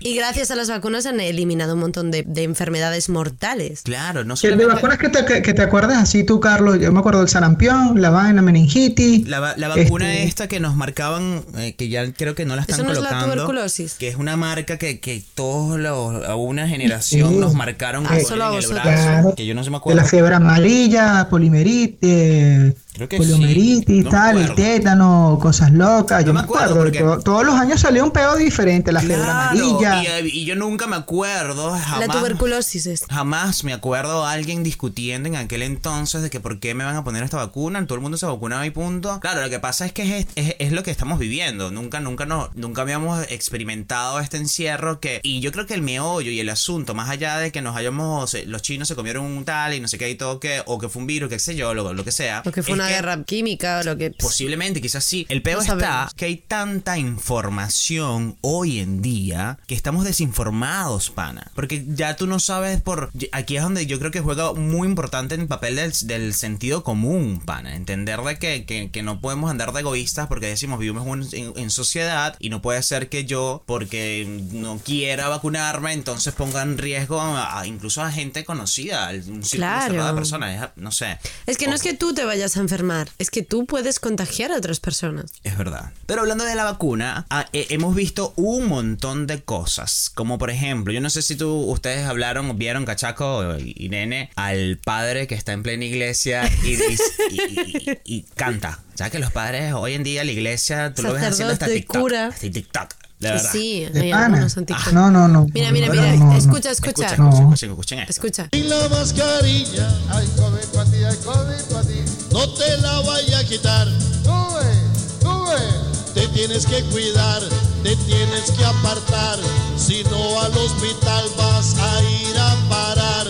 Y 0.00 0.14
gracias 0.14 0.50
a 0.50 0.54
las 0.54 0.68
vacunas 0.68 1.06
han 1.06 1.18
eliminado 1.20 1.74
un 1.74 1.80
montón 1.80 2.10
de, 2.10 2.22
de 2.22 2.44
enfermedades 2.44 3.08
mortales. 3.08 3.82
Claro, 3.82 4.24
no 4.24 4.36
Que 4.36 4.50
de 4.54 4.64
vacunas 4.64 4.98
que 4.98 5.08
te, 5.08 5.24
que, 5.24 5.42
que 5.42 5.54
te 5.54 5.62
acuerdas 5.62 5.98
así 5.98 6.22
tú, 6.24 6.38
Carlos, 6.38 6.78
yo 6.80 6.92
me 6.92 7.00
acuerdo 7.00 7.18
del 7.20 7.28
sarampión, 7.28 8.00
la 8.00 8.10
vaina, 8.10 8.40
meningitis. 8.40 9.26
La, 9.26 9.54
la 9.56 9.68
vacuna 9.68 10.12
Este- 10.12 10.24
esta 10.28 10.46
que 10.48 10.60
nos 10.60 10.76
marcaban, 10.76 11.42
eh, 11.56 11.74
que 11.74 11.88
ya 11.88 12.12
creo 12.12 12.34
que 12.36 12.44
no 12.44 12.54
la 12.54 12.62
están 12.62 12.76
Eso 12.76 12.84
no 12.84 12.92
es 12.92 12.98
la 13.00 13.08
colocando. 13.08 13.34
tuberculosis. 13.34 13.94
Que 13.94 14.08
es 14.08 14.16
una 14.16 14.36
marca 14.36 14.78
que, 14.78 15.00
que 15.00 15.22
todos 15.34 15.78
los, 15.80 16.24
a 16.26 16.36
una 16.36 16.68
generación 16.68 17.30
Sí. 17.30 17.36
nos 17.38 17.54
marcaron 17.54 18.06
Ah, 18.08 18.18
en 18.18 18.24
solo 18.24 18.44
a 18.44 18.48
el 18.50 18.54
vosotros. 18.56 18.82
brazo. 18.84 19.02
Claro. 19.02 19.34
Que 19.36 19.46
yo 19.46 19.54
no 19.54 19.64
se 19.64 19.70
me 19.70 19.74
de 19.74 19.78
acuerdo. 19.78 20.00
la 20.00 20.06
fiebre 20.08 20.34
amarilla, 20.34 21.26
polimeritis, 21.28 22.74
Creo 22.98 23.08
que 23.08 23.16
poliomeritis, 23.16 23.84
sí, 23.86 24.02
no 24.02 24.10
tal, 24.10 24.38
el 24.38 24.54
tétano, 24.54 25.38
cosas 25.40 25.72
locas. 25.72 26.24
yo 26.24 26.32
No 26.32 26.34
me 26.34 26.40
me 26.40 26.44
acuerdo 26.44 26.64
acuerdo, 26.74 26.84
porque- 26.84 26.98
to- 26.98 27.20
todos 27.22 27.44
los 27.46 27.54
años 27.54 27.80
salió 27.80 28.04
un 28.04 28.10
pedo 28.10 28.36
diferente, 28.36 28.92
la 28.92 29.00
fiebre 29.00 29.16
Claro, 29.24 29.30
amarilla. 29.60 30.20
y, 30.20 30.40
y 30.40 30.44
yo 30.44 30.54
nunca 30.56 30.86
me 30.86 30.96
acuerdo, 30.96 31.70
jamás. 31.78 32.06
La 32.06 32.08
tuberculosis 32.12 32.86
es. 32.86 33.04
Jamás 33.08 33.64
me 33.64 33.72
acuerdo 33.72 34.24
a 34.26 34.32
alguien 34.32 34.62
discutiendo 34.62 35.28
en 35.28 35.36
aquel 35.36 35.62
entonces 35.62 36.22
de 36.22 36.30
que 36.30 36.40
por 36.40 36.58
qué 36.60 36.74
me 36.74 36.84
van 36.84 36.96
a 36.96 37.04
poner 37.04 37.22
esta 37.22 37.36
vacuna, 37.38 37.84
todo 37.86 37.94
el 37.96 38.00
mundo 38.02 38.18
se 38.18 38.26
vacunaba 38.26 38.66
y 38.66 38.70
punto. 38.70 39.20
Claro, 39.20 39.40
lo 39.42 39.50
que 39.50 39.58
pasa 39.60 39.86
es 39.86 39.92
que 39.92 40.18
es, 40.18 40.26
es, 40.36 40.56
es 40.58 40.72
lo 40.72 40.82
que 40.82 40.90
estamos 40.90 41.18
viviendo. 41.18 41.70
Nunca, 41.70 42.00
nunca, 42.00 42.26
no, 42.26 42.50
nunca 42.54 42.82
habíamos 42.82 43.24
experimentado 43.30 44.20
este 44.20 44.36
encierro 44.36 45.00
que. 45.00 45.20
Y 45.22 45.40
yo 45.40 45.52
creo 45.52 45.66
que 45.66 45.74
el 45.74 45.82
meollo 45.82 46.30
y 46.30 46.40
el 46.40 46.48
asunto, 46.48 46.94
más 46.94 47.08
allá 47.10 47.38
de 47.38 47.52
que 47.52 47.62
nos 47.62 47.76
hayamos. 47.76 48.34
eh, 48.34 48.44
Los 48.46 48.62
chinos 48.62 48.88
se 48.88 48.94
comieron 48.94 49.24
un 49.24 49.44
tal 49.44 49.74
y 49.74 49.80
no 49.80 49.88
sé 49.88 49.98
qué 49.98 50.08
y 50.10 50.14
todo 50.14 50.40
que. 50.40 50.62
O 50.66 50.78
que 50.78 50.88
fue 50.88 51.00
un 51.00 51.06
virus, 51.06 51.28
qué 51.28 51.38
sé 51.38 51.54
yo, 51.54 51.74
lo, 51.74 51.92
lo 51.92 52.04
que 52.04 52.12
sea. 52.12 52.42
Lo 52.44 52.52
que 52.52 52.62
fue 52.62 52.72
es 52.74 52.78
una 52.88 52.96
guerra 52.96 53.24
química 53.24 53.80
o 53.80 53.84
lo 53.84 53.96
que. 53.96 54.10
Posiblemente, 54.10 54.80
quizás 54.80 55.04
sí. 55.04 55.26
El 55.28 55.42
peor 55.42 55.58
No 55.58 55.62
está 55.74 55.78
sabemos. 55.80 56.14
que 56.14 56.24
hay 56.26 56.36
tanta 56.36 56.98
información 56.98 58.36
hoy 58.40 58.78
en 58.80 59.02
día 59.02 59.58
que 59.66 59.74
estamos 59.74 60.04
desinformados, 60.04 61.10
pana. 61.10 61.50
Porque 61.54 61.84
ya 61.88 62.16
tú 62.16 62.26
no 62.26 62.38
sabes 62.40 62.80
por... 62.80 63.10
Aquí 63.32 63.56
es 63.56 63.62
donde 63.62 63.86
yo 63.86 63.98
creo 63.98 64.10
que 64.10 64.20
juega 64.20 64.52
muy 64.54 64.86
importante 64.88 65.34
el 65.34 65.46
papel 65.46 65.76
del, 65.76 65.92
del 66.04 66.34
sentido 66.34 66.82
común, 66.84 67.42
pana. 67.44 67.74
Entender 67.76 68.20
de 68.20 68.38
que, 68.38 68.64
que, 68.64 68.90
que 68.90 69.02
no 69.02 69.20
podemos 69.20 69.50
andar 69.50 69.72
de 69.72 69.80
egoístas 69.80 70.26
porque 70.28 70.46
decimos 70.46 70.78
vivimos 70.78 71.06
un- 71.06 71.28
en, 71.32 71.52
en 71.56 71.70
sociedad 71.70 72.36
y 72.38 72.50
no 72.50 72.62
puede 72.62 72.82
ser 72.82 73.08
que 73.08 73.24
yo, 73.24 73.62
porque 73.66 74.26
no 74.52 74.78
quiera 74.78 75.28
vacunarme, 75.28 75.92
entonces 75.92 76.34
ponga 76.34 76.62
en 76.62 76.78
riesgo 76.78 77.20
a, 77.20 77.60
a- 77.60 77.66
incluso 77.66 78.02
a 78.02 78.10
gente 78.12 78.44
conocida, 78.44 79.10
un 79.10 79.42
círculo 79.44 79.58
Claro. 79.58 80.06
de 80.06 80.12
personas. 80.14 80.70
No 80.76 80.92
sé. 80.92 81.18
Es 81.46 81.58
que 81.58 81.66
no 81.68 81.74
es 81.74 81.82
que 81.82 81.94
tú 81.94 82.14
te 82.14 82.24
vayas 82.24 82.56
a 82.56 82.60
enfermar, 82.60 82.77
es 83.18 83.30
que 83.30 83.42
tú 83.42 83.66
puedes 83.66 83.98
contagiar 84.00 84.52
a 84.52 84.56
otras 84.56 84.80
personas. 84.80 85.32
Es 85.44 85.56
verdad. 85.58 85.92
Pero 86.06 86.20
hablando 86.22 86.44
de 86.44 86.54
la 86.54 86.64
vacuna, 86.64 87.26
ah, 87.30 87.46
eh, 87.52 87.66
hemos 87.70 87.94
visto 87.94 88.32
un 88.36 88.66
montón 88.66 89.26
de 89.26 89.42
cosas. 89.42 90.10
Como 90.14 90.38
por 90.38 90.50
ejemplo, 90.50 90.92
yo 90.92 91.00
no 91.00 91.10
sé 91.10 91.22
si 91.22 91.36
tú, 91.36 91.50
ustedes 91.70 92.06
hablaron, 92.06 92.56
vieron, 92.58 92.84
Cachaco 92.84 93.56
y 93.58 93.88
Nene, 93.88 94.30
al 94.36 94.78
padre 94.82 95.26
que 95.26 95.34
está 95.34 95.52
en 95.52 95.62
plena 95.62 95.84
iglesia 95.84 96.50
y, 96.62 96.68
y- 96.74 96.98
y- 97.30 97.90
y- 97.90 97.98
y 98.04 98.22
canta. 98.34 98.80
¿Sabes 98.94 99.12
que 99.12 99.18
los 99.18 99.32
padres 99.32 99.72
hoy 99.74 99.94
en 99.94 100.02
día, 100.04 100.24
la 100.24 100.32
iglesia, 100.32 100.92
tú 100.94 101.02
lo 101.02 101.12
ves 101.12 101.22
haciendo 101.24 101.52
hasta 101.52 101.66
TikTok? 101.66 102.00
cura. 102.02 102.26
Hasta 102.28 102.50
TikTok, 102.50 102.94
de 103.20 103.30
verdad. 103.30 103.52
Sí, 103.52 103.86
De 103.92 104.00
hay 104.02 104.10
pana. 104.10 104.26
algunos 104.26 104.56
en 104.56 104.66
TikTok. 104.66 104.92
No, 104.92 105.10
no, 105.10 105.28
no. 105.28 105.46
Mira, 105.54 105.70
mira, 105.70 105.88
mira, 105.88 106.14
no, 106.16 106.24
no. 106.26 106.36
escucha, 106.36 106.70
Escuchen, 106.72 107.04
escucha. 107.04 107.16
No. 107.16 107.30
escuchen, 107.30 107.70
escuchen 107.70 107.98
esto. 108.00 108.10
Escucha. 108.10 108.48
Y 108.50 108.62
la 108.64 108.88
mascarilla, 108.88 109.88
ay, 110.10 110.26
COVID 110.36 110.68
pa' 110.74 110.84
ti, 110.86 110.96
ay, 111.04 111.16
COVID 111.24 111.74
pa' 111.74 111.82
ti. 111.82 112.00
No 112.30 112.48
te 112.50 112.76
la 112.78 113.00
vaya 113.00 113.38
a 113.38 113.44
quitar. 113.44 113.88
Sube, 114.22 114.72
sube. 115.20 116.12
Te 116.14 116.28
tienes 116.28 116.66
que 116.66 116.82
cuidar, 116.84 117.42
te 117.82 117.96
tienes 117.96 118.50
que 118.50 118.64
apartar. 118.64 119.38
Si 119.76 120.04
no 120.04 120.40
al 120.40 120.56
hospital 120.56 121.24
vas 121.36 121.74
a 121.78 122.02
ir 122.02 122.38
a 122.38 122.56
parar. 122.68 123.26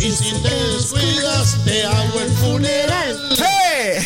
Y 0.00 0.10
si 0.10 0.32
te 0.42 0.54
descuidas, 0.72 1.56
te 1.64 1.84
hago 1.84 2.20
el 2.20 2.30
funeral. 2.32 3.36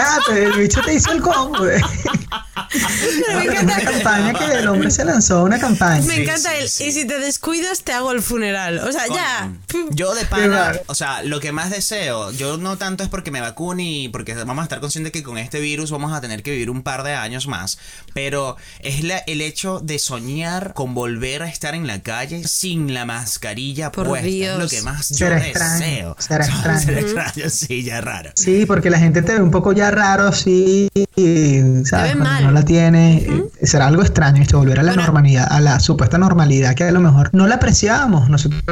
Ah, 0.00 0.18
pero 0.28 0.52
el 0.52 0.60
bicho 0.60 0.80
te 0.82 0.94
hizo 0.94 1.10
el 1.12 1.20
combo. 1.22 1.66
eh. 1.66 1.80
me 3.34 3.44
encanta. 3.44 3.62
una 3.62 3.80
campaña 3.90 4.34
que 4.34 4.44
el 4.58 4.68
hombre 4.68 4.90
se 4.90 5.04
lanzó, 5.04 5.42
una 5.44 5.58
campaña. 5.58 6.02
Me 6.06 6.22
encanta 6.22 6.50
sí, 6.50 6.56
el. 6.60 6.68
sí. 6.68 6.84
Y 6.84 6.92
si 6.92 7.06
te 7.06 7.18
descuidas, 7.18 7.82
te 7.82 7.92
hago 7.94 8.12
el 8.12 8.20
funeral. 8.22 8.78
O 8.80 8.92
sea, 8.92 9.06
ya. 9.08 9.50
Yo 9.90 10.14
de 10.14 10.26
pana, 10.26 10.72
o 10.86 10.94
sea, 10.94 11.22
lo 11.22 11.40
que 11.40 11.52
más 11.52 11.70
deseo, 11.70 12.30
yo 12.32 12.58
no 12.58 12.76
tanto 12.76 13.02
es 13.02 13.08
porque 13.08 13.30
me 13.30 13.40
vacune 13.40 13.82
y 13.84 14.08
porque 14.08 14.34
vamos 14.34 14.60
a 14.60 14.64
estar 14.64 14.78
conscientes 14.80 15.10
que 15.10 15.22
con 15.22 15.38
este 15.38 15.58
virus 15.58 15.90
vamos 15.90 16.12
a 16.12 16.20
tener 16.20 16.42
que 16.42 16.50
vivir 16.50 16.68
un 16.70 16.82
par 16.82 17.02
de 17.02 17.14
años 17.14 17.46
más, 17.46 17.78
pero 18.12 18.56
es 18.80 19.02
la- 19.02 19.18
el 19.26 19.40
hecho 19.40 19.80
de 19.80 19.98
soñar 19.98 20.74
con 20.74 20.92
volver 20.94 21.42
a 21.42 21.48
estar 21.48 21.74
en 21.74 21.86
la 21.86 22.02
calle 22.02 22.46
sin 22.46 22.92
la 22.92 23.06
mascarilla 23.06 23.90
Por 23.90 24.06
puesta. 24.08 24.28
Es 24.28 24.48
lo 24.52 24.58
Dios. 24.58 24.70
que 24.70 24.82
más 24.82 25.08
yo 25.08 25.16
Será 25.16 25.38
extraño, 25.46 25.78
deseo. 25.80 26.16
será 26.18 26.44
extraño. 26.46 26.80
Será 26.80 27.00
extraño, 27.00 27.50
sí, 27.50 27.82
ya 27.82 28.00
raro. 28.02 28.30
Sí, 28.36 28.66
porque 28.66 28.77
la 28.90 28.98
gente 28.98 29.22
te 29.22 29.34
ve 29.34 29.42
un 29.42 29.50
poco 29.50 29.72
ya 29.72 29.90
raro, 29.90 30.32
sí, 30.32 30.88
y, 31.16 31.84
¿sabes? 31.84 32.16
mal. 32.16 32.44
no 32.44 32.50
la 32.50 32.64
tiene, 32.64 33.18
eh, 33.18 33.44
será 33.62 33.86
algo 33.88 34.02
extraño 34.02 34.42
esto, 34.42 34.58
volver 34.58 34.78
a 34.80 34.82
la 34.82 34.90
Bueno. 34.92 35.02
normalidad, 35.04 35.46
a 35.50 35.60
la 35.60 35.80
supuesta 35.80 36.18
normalidad 36.18 36.74
que 36.74 36.84
a 36.84 36.92
lo 36.92 37.00
mejor 37.00 37.30
no 37.32 37.46
la 37.46 37.56
apreciábamos, 37.56 38.28
nosotros 38.30 38.62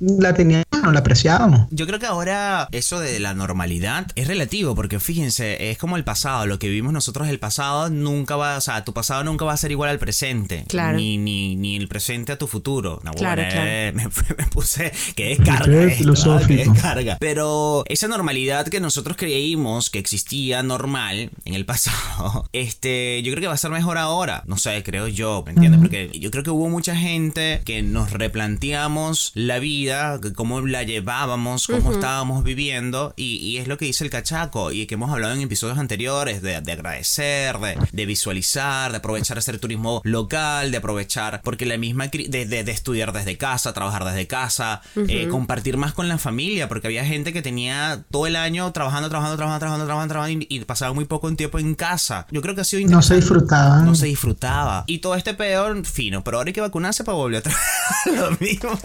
la 0.00 0.34
teníamos 0.34 0.66
no 0.82 0.92
la 0.92 1.00
apreciábamos. 1.00 1.66
Yo 1.70 1.86
creo 1.86 1.98
que 1.98 2.06
ahora 2.06 2.68
eso 2.72 3.00
de 3.00 3.18
la 3.20 3.34
normalidad 3.34 4.06
es 4.14 4.26
relativo, 4.28 4.74
porque 4.74 5.00
fíjense, 5.00 5.70
es 5.70 5.78
como 5.78 5.96
el 5.96 6.04
pasado, 6.04 6.46
lo 6.46 6.58
que 6.58 6.68
vivimos 6.68 6.92
nosotros 6.92 7.28
el 7.28 7.38
pasado 7.38 7.90
nunca 7.90 8.36
va, 8.36 8.56
o 8.56 8.60
sea, 8.60 8.84
tu 8.84 8.92
pasado 8.92 9.24
nunca 9.24 9.44
va 9.44 9.52
a 9.52 9.56
ser 9.56 9.70
igual 9.70 9.90
al 9.90 9.98
presente. 9.98 10.64
Claro. 10.68 10.96
Ni, 10.98 11.18
ni, 11.18 11.56
ni 11.56 11.76
el 11.76 11.88
presente 11.88 12.32
a 12.32 12.38
tu 12.38 12.46
futuro. 12.46 13.00
No, 13.04 13.12
Claro, 13.12 13.42
bueno, 13.42 13.52
claro. 13.52 13.70
eh, 13.70 13.92
me, 13.94 14.04
me 14.04 14.46
puse 14.50 14.92
que 15.14 15.28
descarga. 15.36 15.64
Qué 15.64 15.84
esto, 15.86 15.98
filosófico. 15.98 16.44
¿ah? 16.44 16.46
Que 16.46 16.70
descarga. 16.70 17.16
Pero 17.20 17.84
esa 17.86 18.08
normalidad 18.08 18.66
que 18.66 18.80
nosotros 18.80 19.16
creímos 19.16 19.90
que 19.90 19.98
existía 19.98 20.62
normal 20.62 21.30
en 21.44 21.54
el 21.54 21.64
pasado, 21.72 22.48
este, 22.52 23.22
yo 23.22 23.32
creo 23.32 23.40
que 23.42 23.46
va 23.48 23.54
a 23.54 23.58
ser 23.58 23.70
mejor 23.70 23.98
ahora. 23.98 24.42
No 24.46 24.56
sé, 24.56 24.82
creo 24.82 25.08
yo, 25.08 25.42
¿me 25.46 25.52
entiendes? 25.52 25.80
Porque 25.80 26.10
yo 26.18 26.30
creo 26.30 26.42
que 26.44 26.50
hubo 26.50 26.68
mucha 26.68 26.96
gente 26.96 27.62
que 27.64 27.82
nos 27.82 28.10
replanteamos 28.12 29.32
la 29.34 29.58
vida, 29.58 30.20
cómo 30.34 30.60
la 30.72 30.82
llevábamos, 30.82 31.66
cómo 31.66 31.92
estábamos 31.92 32.42
viviendo, 32.44 33.12
y, 33.16 33.36
y 33.36 33.58
es 33.58 33.68
lo 33.68 33.78
que 33.78 33.84
dice 33.84 34.02
el 34.04 34.10
cachaco, 34.10 34.72
y 34.72 34.86
que 34.86 34.94
hemos 34.94 35.10
hablado 35.10 35.34
en 35.34 35.40
episodios 35.42 35.78
anteriores, 35.78 36.42
de, 36.42 36.60
de 36.60 36.72
agradecer, 36.72 37.58
de, 37.58 37.76
de 37.92 38.06
visualizar, 38.06 38.90
de 38.90 38.96
aprovechar 38.98 39.38
hacer 39.38 39.58
turismo 39.58 40.00
local, 40.04 40.70
de 40.70 40.78
aprovechar, 40.78 41.40
porque 41.44 41.66
la 41.66 41.76
misma, 41.78 42.08
de, 42.08 42.46
de- 42.46 42.64
de 42.64 42.72
estudiar 42.72 43.12
desde 43.12 43.36
casa, 43.36 43.72
trabajar 43.72 44.04
desde 44.04 44.26
casa, 44.26 44.80
eh, 45.08 45.28
compartir 45.28 45.76
más 45.76 45.92
con 45.92 46.08
la 46.08 46.18
familia, 46.18 46.68
porque 46.68 46.86
había 46.88 47.04
gente 47.04 47.32
que 47.32 47.42
tenía 47.42 48.02
todo 48.10 48.26
el 48.26 48.36
año 48.36 48.72
trabajando, 48.72 49.08
trabajando, 49.08 49.36
trabajando, 49.36 49.58
trabajando, 49.60 49.86
trabajando, 49.86 50.12
trabajando, 50.12 50.46
y, 50.48 50.56
y 50.56 50.64
pasaba 50.64 50.92
muy 50.92 51.04
poco 51.04 51.32
tiempo 51.34 51.58
en 51.58 51.74
casa. 51.74 52.26
Yo 52.30 52.40
creo 52.42 52.54
que 52.54 52.62
ha 52.62 52.64
sido 52.64 52.88
No 52.90 53.02
se 53.02 53.16
disfrutaban. 53.16 53.84
No 53.84 53.94
se 53.94 54.06
disfrutaba. 54.06 54.84
Y 54.86 54.98
todo 54.98 55.14
este 55.14 55.34
peor, 55.34 55.84
fino. 55.86 56.22
Pero 56.24 56.38
ahora 56.38 56.48
hay 56.48 56.52
que 56.54 56.60
vacunarse 56.60 57.04
para 57.04 57.16
volver 57.16 57.38
a 57.38 57.42
trabajar 57.42 58.12
lo 58.30 58.30
mismo. 58.38 58.78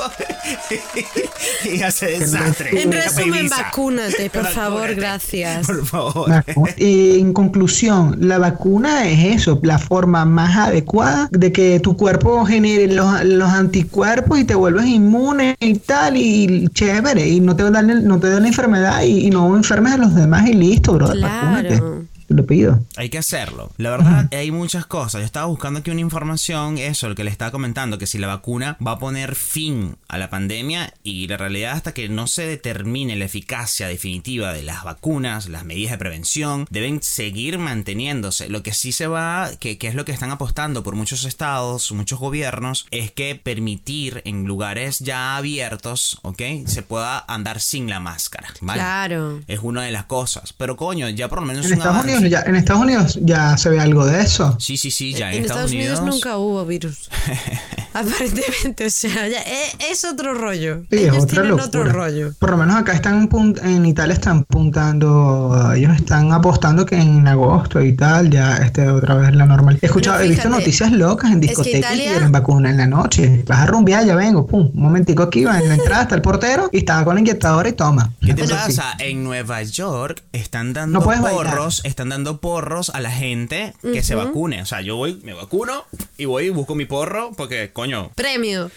y 1.65 1.76
desastre. 1.79 2.81
En 2.81 2.91
resumen, 2.91 3.49
vacúnate, 3.49 4.29
por 4.29 4.45
favor, 4.45 4.81
Vacúnate. 4.81 4.95
gracias. 4.95 5.67
Por 5.67 5.85
favor. 5.85 6.43
En 6.77 7.33
conclusión, 7.33 8.17
la 8.19 8.37
vacuna 8.37 9.07
es 9.07 9.41
eso, 9.41 9.59
la 9.63 9.79
forma 9.79 10.25
más 10.25 10.55
adecuada 10.57 11.29
de 11.31 11.51
que 11.51 11.79
tu 11.79 11.95
cuerpo 11.97 12.45
genere 12.45 12.87
los, 12.87 13.23
los 13.23 13.49
anticuerpos 13.49 14.39
y 14.39 14.43
te 14.43 14.55
vuelves 14.55 14.85
inmune 14.85 15.55
y 15.59 15.75
tal, 15.75 16.17
y 16.17 16.67
chévere, 16.73 17.27
y 17.27 17.39
no 17.39 17.55
te 17.55 17.69
da, 17.69 17.81
no 17.81 18.19
te 18.19 18.29
da 18.29 18.39
la 18.39 18.47
enfermedad 18.47 19.01
y, 19.03 19.27
y 19.27 19.29
no 19.29 19.55
enfermes 19.55 19.93
a 19.93 19.97
los 19.97 20.15
demás 20.15 20.47
y 20.47 20.53
listo, 20.53 20.93
bro. 20.93 21.07
Vacúnate. 21.19 21.77
Claro. 21.77 21.96
Te 21.96 21.96
lo 22.37 22.45
pido. 22.45 22.83
Hay 22.95 23.09
que 23.09 23.17
hacerlo. 23.17 23.71
La 23.77 23.89
verdad, 23.89 24.29
hay 24.31 24.51
muchas 24.51 24.85
cosas. 24.85 25.21
Yo 25.21 25.25
estaba 25.25 25.47
buscando 25.47 25.79
aquí 25.79 25.91
una 25.91 26.01
información, 26.01 26.77
eso, 26.77 27.09
lo 27.09 27.15
que 27.15 27.23
le 27.23 27.31
estaba 27.31 27.51
comentando, 27.51 27.97
que 27.97 28.07
si 28.07 28.17
la 28.17 28.27
vacuna 28.27 28.77
va 28.85 28.93
a 28.93 28.99
poner 28.99 29.35
fin 29.35 29.97
a 30.07 30.17
la 30.17 30.29
pandemia 30.29 30.93
y 31.03 31.27
la 31.27 31.37
realidad 31.37 31.73
hasta 31.73 31.93
que 31.93 32.09
no 32.09 32.27
se 32.27 32.45
determine 32.45 33.15
la 33.15 33.25
eficacia 33.25 33.87
definitiva 33.87 34.53
de 34.53 34.63
las 34.63 34.83
vacunas, 34.83 35.49
las 35.49 35.65
medidas 35.65 35.91
de 35.91 35.97
prevención, 35.97 36.65
deben 36.69 37.01
seguir 37.01 37.59
manteniéndose. 37.59 38.49
Lo 38.49 38.63
que 38.63 38.73
sí 38.73 38.91
se 38.91 39.07
va, 39.07 39.49
que, 39.59 39.77
que 39.77 39.87
es 39.87 39.95
lo 39.95 40.05
que 40.05 40.11
están 40.11 40.31
apostando 40.31 40.83
por 40.83 40.95
muchos 40.95 41.25
estados, 41.25 41.91
muchos 41.91 42.19
gobiernos, 42.19 42.85
es 42.91 43.11
que 43.11 43.35
permitir 43.35 44.21
en 44.25 44.45
lugares 44.45 44.99
ya 44.99 45.37
abiertos, 45.37 46.19
¿ok? 46.21 46.41
Se 46.65 46.83
pueda 46.83 47.25
andar 47.27 47.59
sin 47.59 47.89
la 47.89 47.99
máscara. 47.99 48.49
¿vale? 48.61 48.79
Claro. 48.79 49.41
Es 49.47 49.59
una 49.61 49.83
de 49.83 49.91
las 49.91 50.05
cosas. 50.05 50.53
Pero 50.53 50.77
coño, 50.77 51.09
ya 51.09 51.27
por 51.29 51.41
lo 51.41 51.45
menos 51.45 51.65
En 51.65 51.73
Estados, 51.73 52.05
avance. 52.05 52.26
Ya, 52.29 52.41
en 52.45 52.55
Estados 52.55 52.81
Unidos 52.83 53.19
ya 53.21 53.57
se 53.57 53.69
ve 53.69 53.79
algo 53.79 54.05
de 54.05 54.21
eso. 54.21 54.55
Sí, 54.59 54.77
sí, 54.77 54.91
sí, 54.91 55.13
ya 55.13 55.31
en 55.33 55.43
Estados 55.43 55.71
Unidos, 55.71 56.01
nunca 56.01 56.37
hubo 56.37 56.65
virus. 56.65 57.09
Aparentemente, 57.93 58.85
o 58.85 58.89
sea, 58.91 59.27
ya, 59.27 59.39
e- 59.41 59.91
es, 59.91 60.05
otro 60.05 60.33
rollo. 60.35 60.81
Sí, 60.91 60.97
es 60.97 61.01
Ellos 61.03 61.15
otra 61.23 61.27
tienen 61.41 61.49
locura. 61.51 61.65
otro 61.67 61.83
rollo. 61.85 62.33
Por 62.37 62.51
lo 62.51 62.57
menos 62.57 62.75
acá 62.75 62.93
están 62.93 63.27
pun- 63.27 63.59
en 63.63 63.85
Italia 63.87 64.13
están 64.13 64.45
apuntando, 64.49 65.73
ellos 65.75 65.95
están 65.95 66.31
apostando 66.31 66.85
que 66.85 66.95
en 66.99 67.27
agosto 67.27 67.81
y 67.81 67.93
tal 67.93 68.29
ya 68.29 68.57
esté 68.57 68.87
otra 68.89 69.15
vez 69.15 69.33
la 69.35 69.45
normal. 69.45 69.79
He 69.81 69.85
escuchado, 69.87 70.19
he 70.19 70.27
visto 70.27 70.49
noticias 70.49 70.91
locas 70.91 71.31
en 71.31 71.37
es 71.37 71.41
que 71.41 71.47
discotecas 71.47 71.79
Italia- 71.79 72.03
que 72.05 72.11
quieren 72.11 72.31
vacuna 72.31 72.69
en 72.69 72.77
la 72.77 72.87
noche. 72.87 73.43
Vas 73.47 73.59
a 73.59 73.65
rumbear, 73.65 74.05
ya 74.05 74.15
vengo, 74.15 74.45
pum, 74.45 74.69
un 74.73 74.81
momentico 74.81 75.23
aquí, 75.23 75.43
va 75.45 75.59
en 75.59 75.67
la 75.67 75.75
entrada 75.75 76.03
está 76.03 76.15
el 76.15 76.21
portero 76.21 76.69
y 76.71 76.77
estaba 76.79 77.03
con 77.03 77.15
la 77.15 77.21
inyectadora 77.21 77.67
y 77.69 77.73
toma. 77.73 78.13
¿Qué 78.21 78.33
te 78.33 78.47
pasa? 78.47 78.93
En 78.99 79.23
Nueva 79.23 79.63
York 79.63 80.23
están 80.33 80.73
dando 80.73 80.99
No 80.99 81.05
bailar. 81.05 81.31
porros, 81.31 81.81
están 81.83 82.09
dando 82.09 82.16
porros 82.39 82.89
a 82.89 82.99
la 82.99 83.11
gente 83.11 83.73
que 83.81 84.03
se 84.03 84.15
vacune. 84.15 84.61
O 84.61 84.65
sea, 84.65 84.81
yo 84.81 84.95
voy, 84.95 85.19
me 85.23 85.33
vacuno 85.33 85.85
y 86.17 86.25
voy 86.25 86.45
y 86.45 86.49
busco 86.49 86.75
mi 86.75 86.85
porro 86.85 87.31
porque, 87.35 87.71
coño, 87.73 88.11
Premio. 88.15 88.71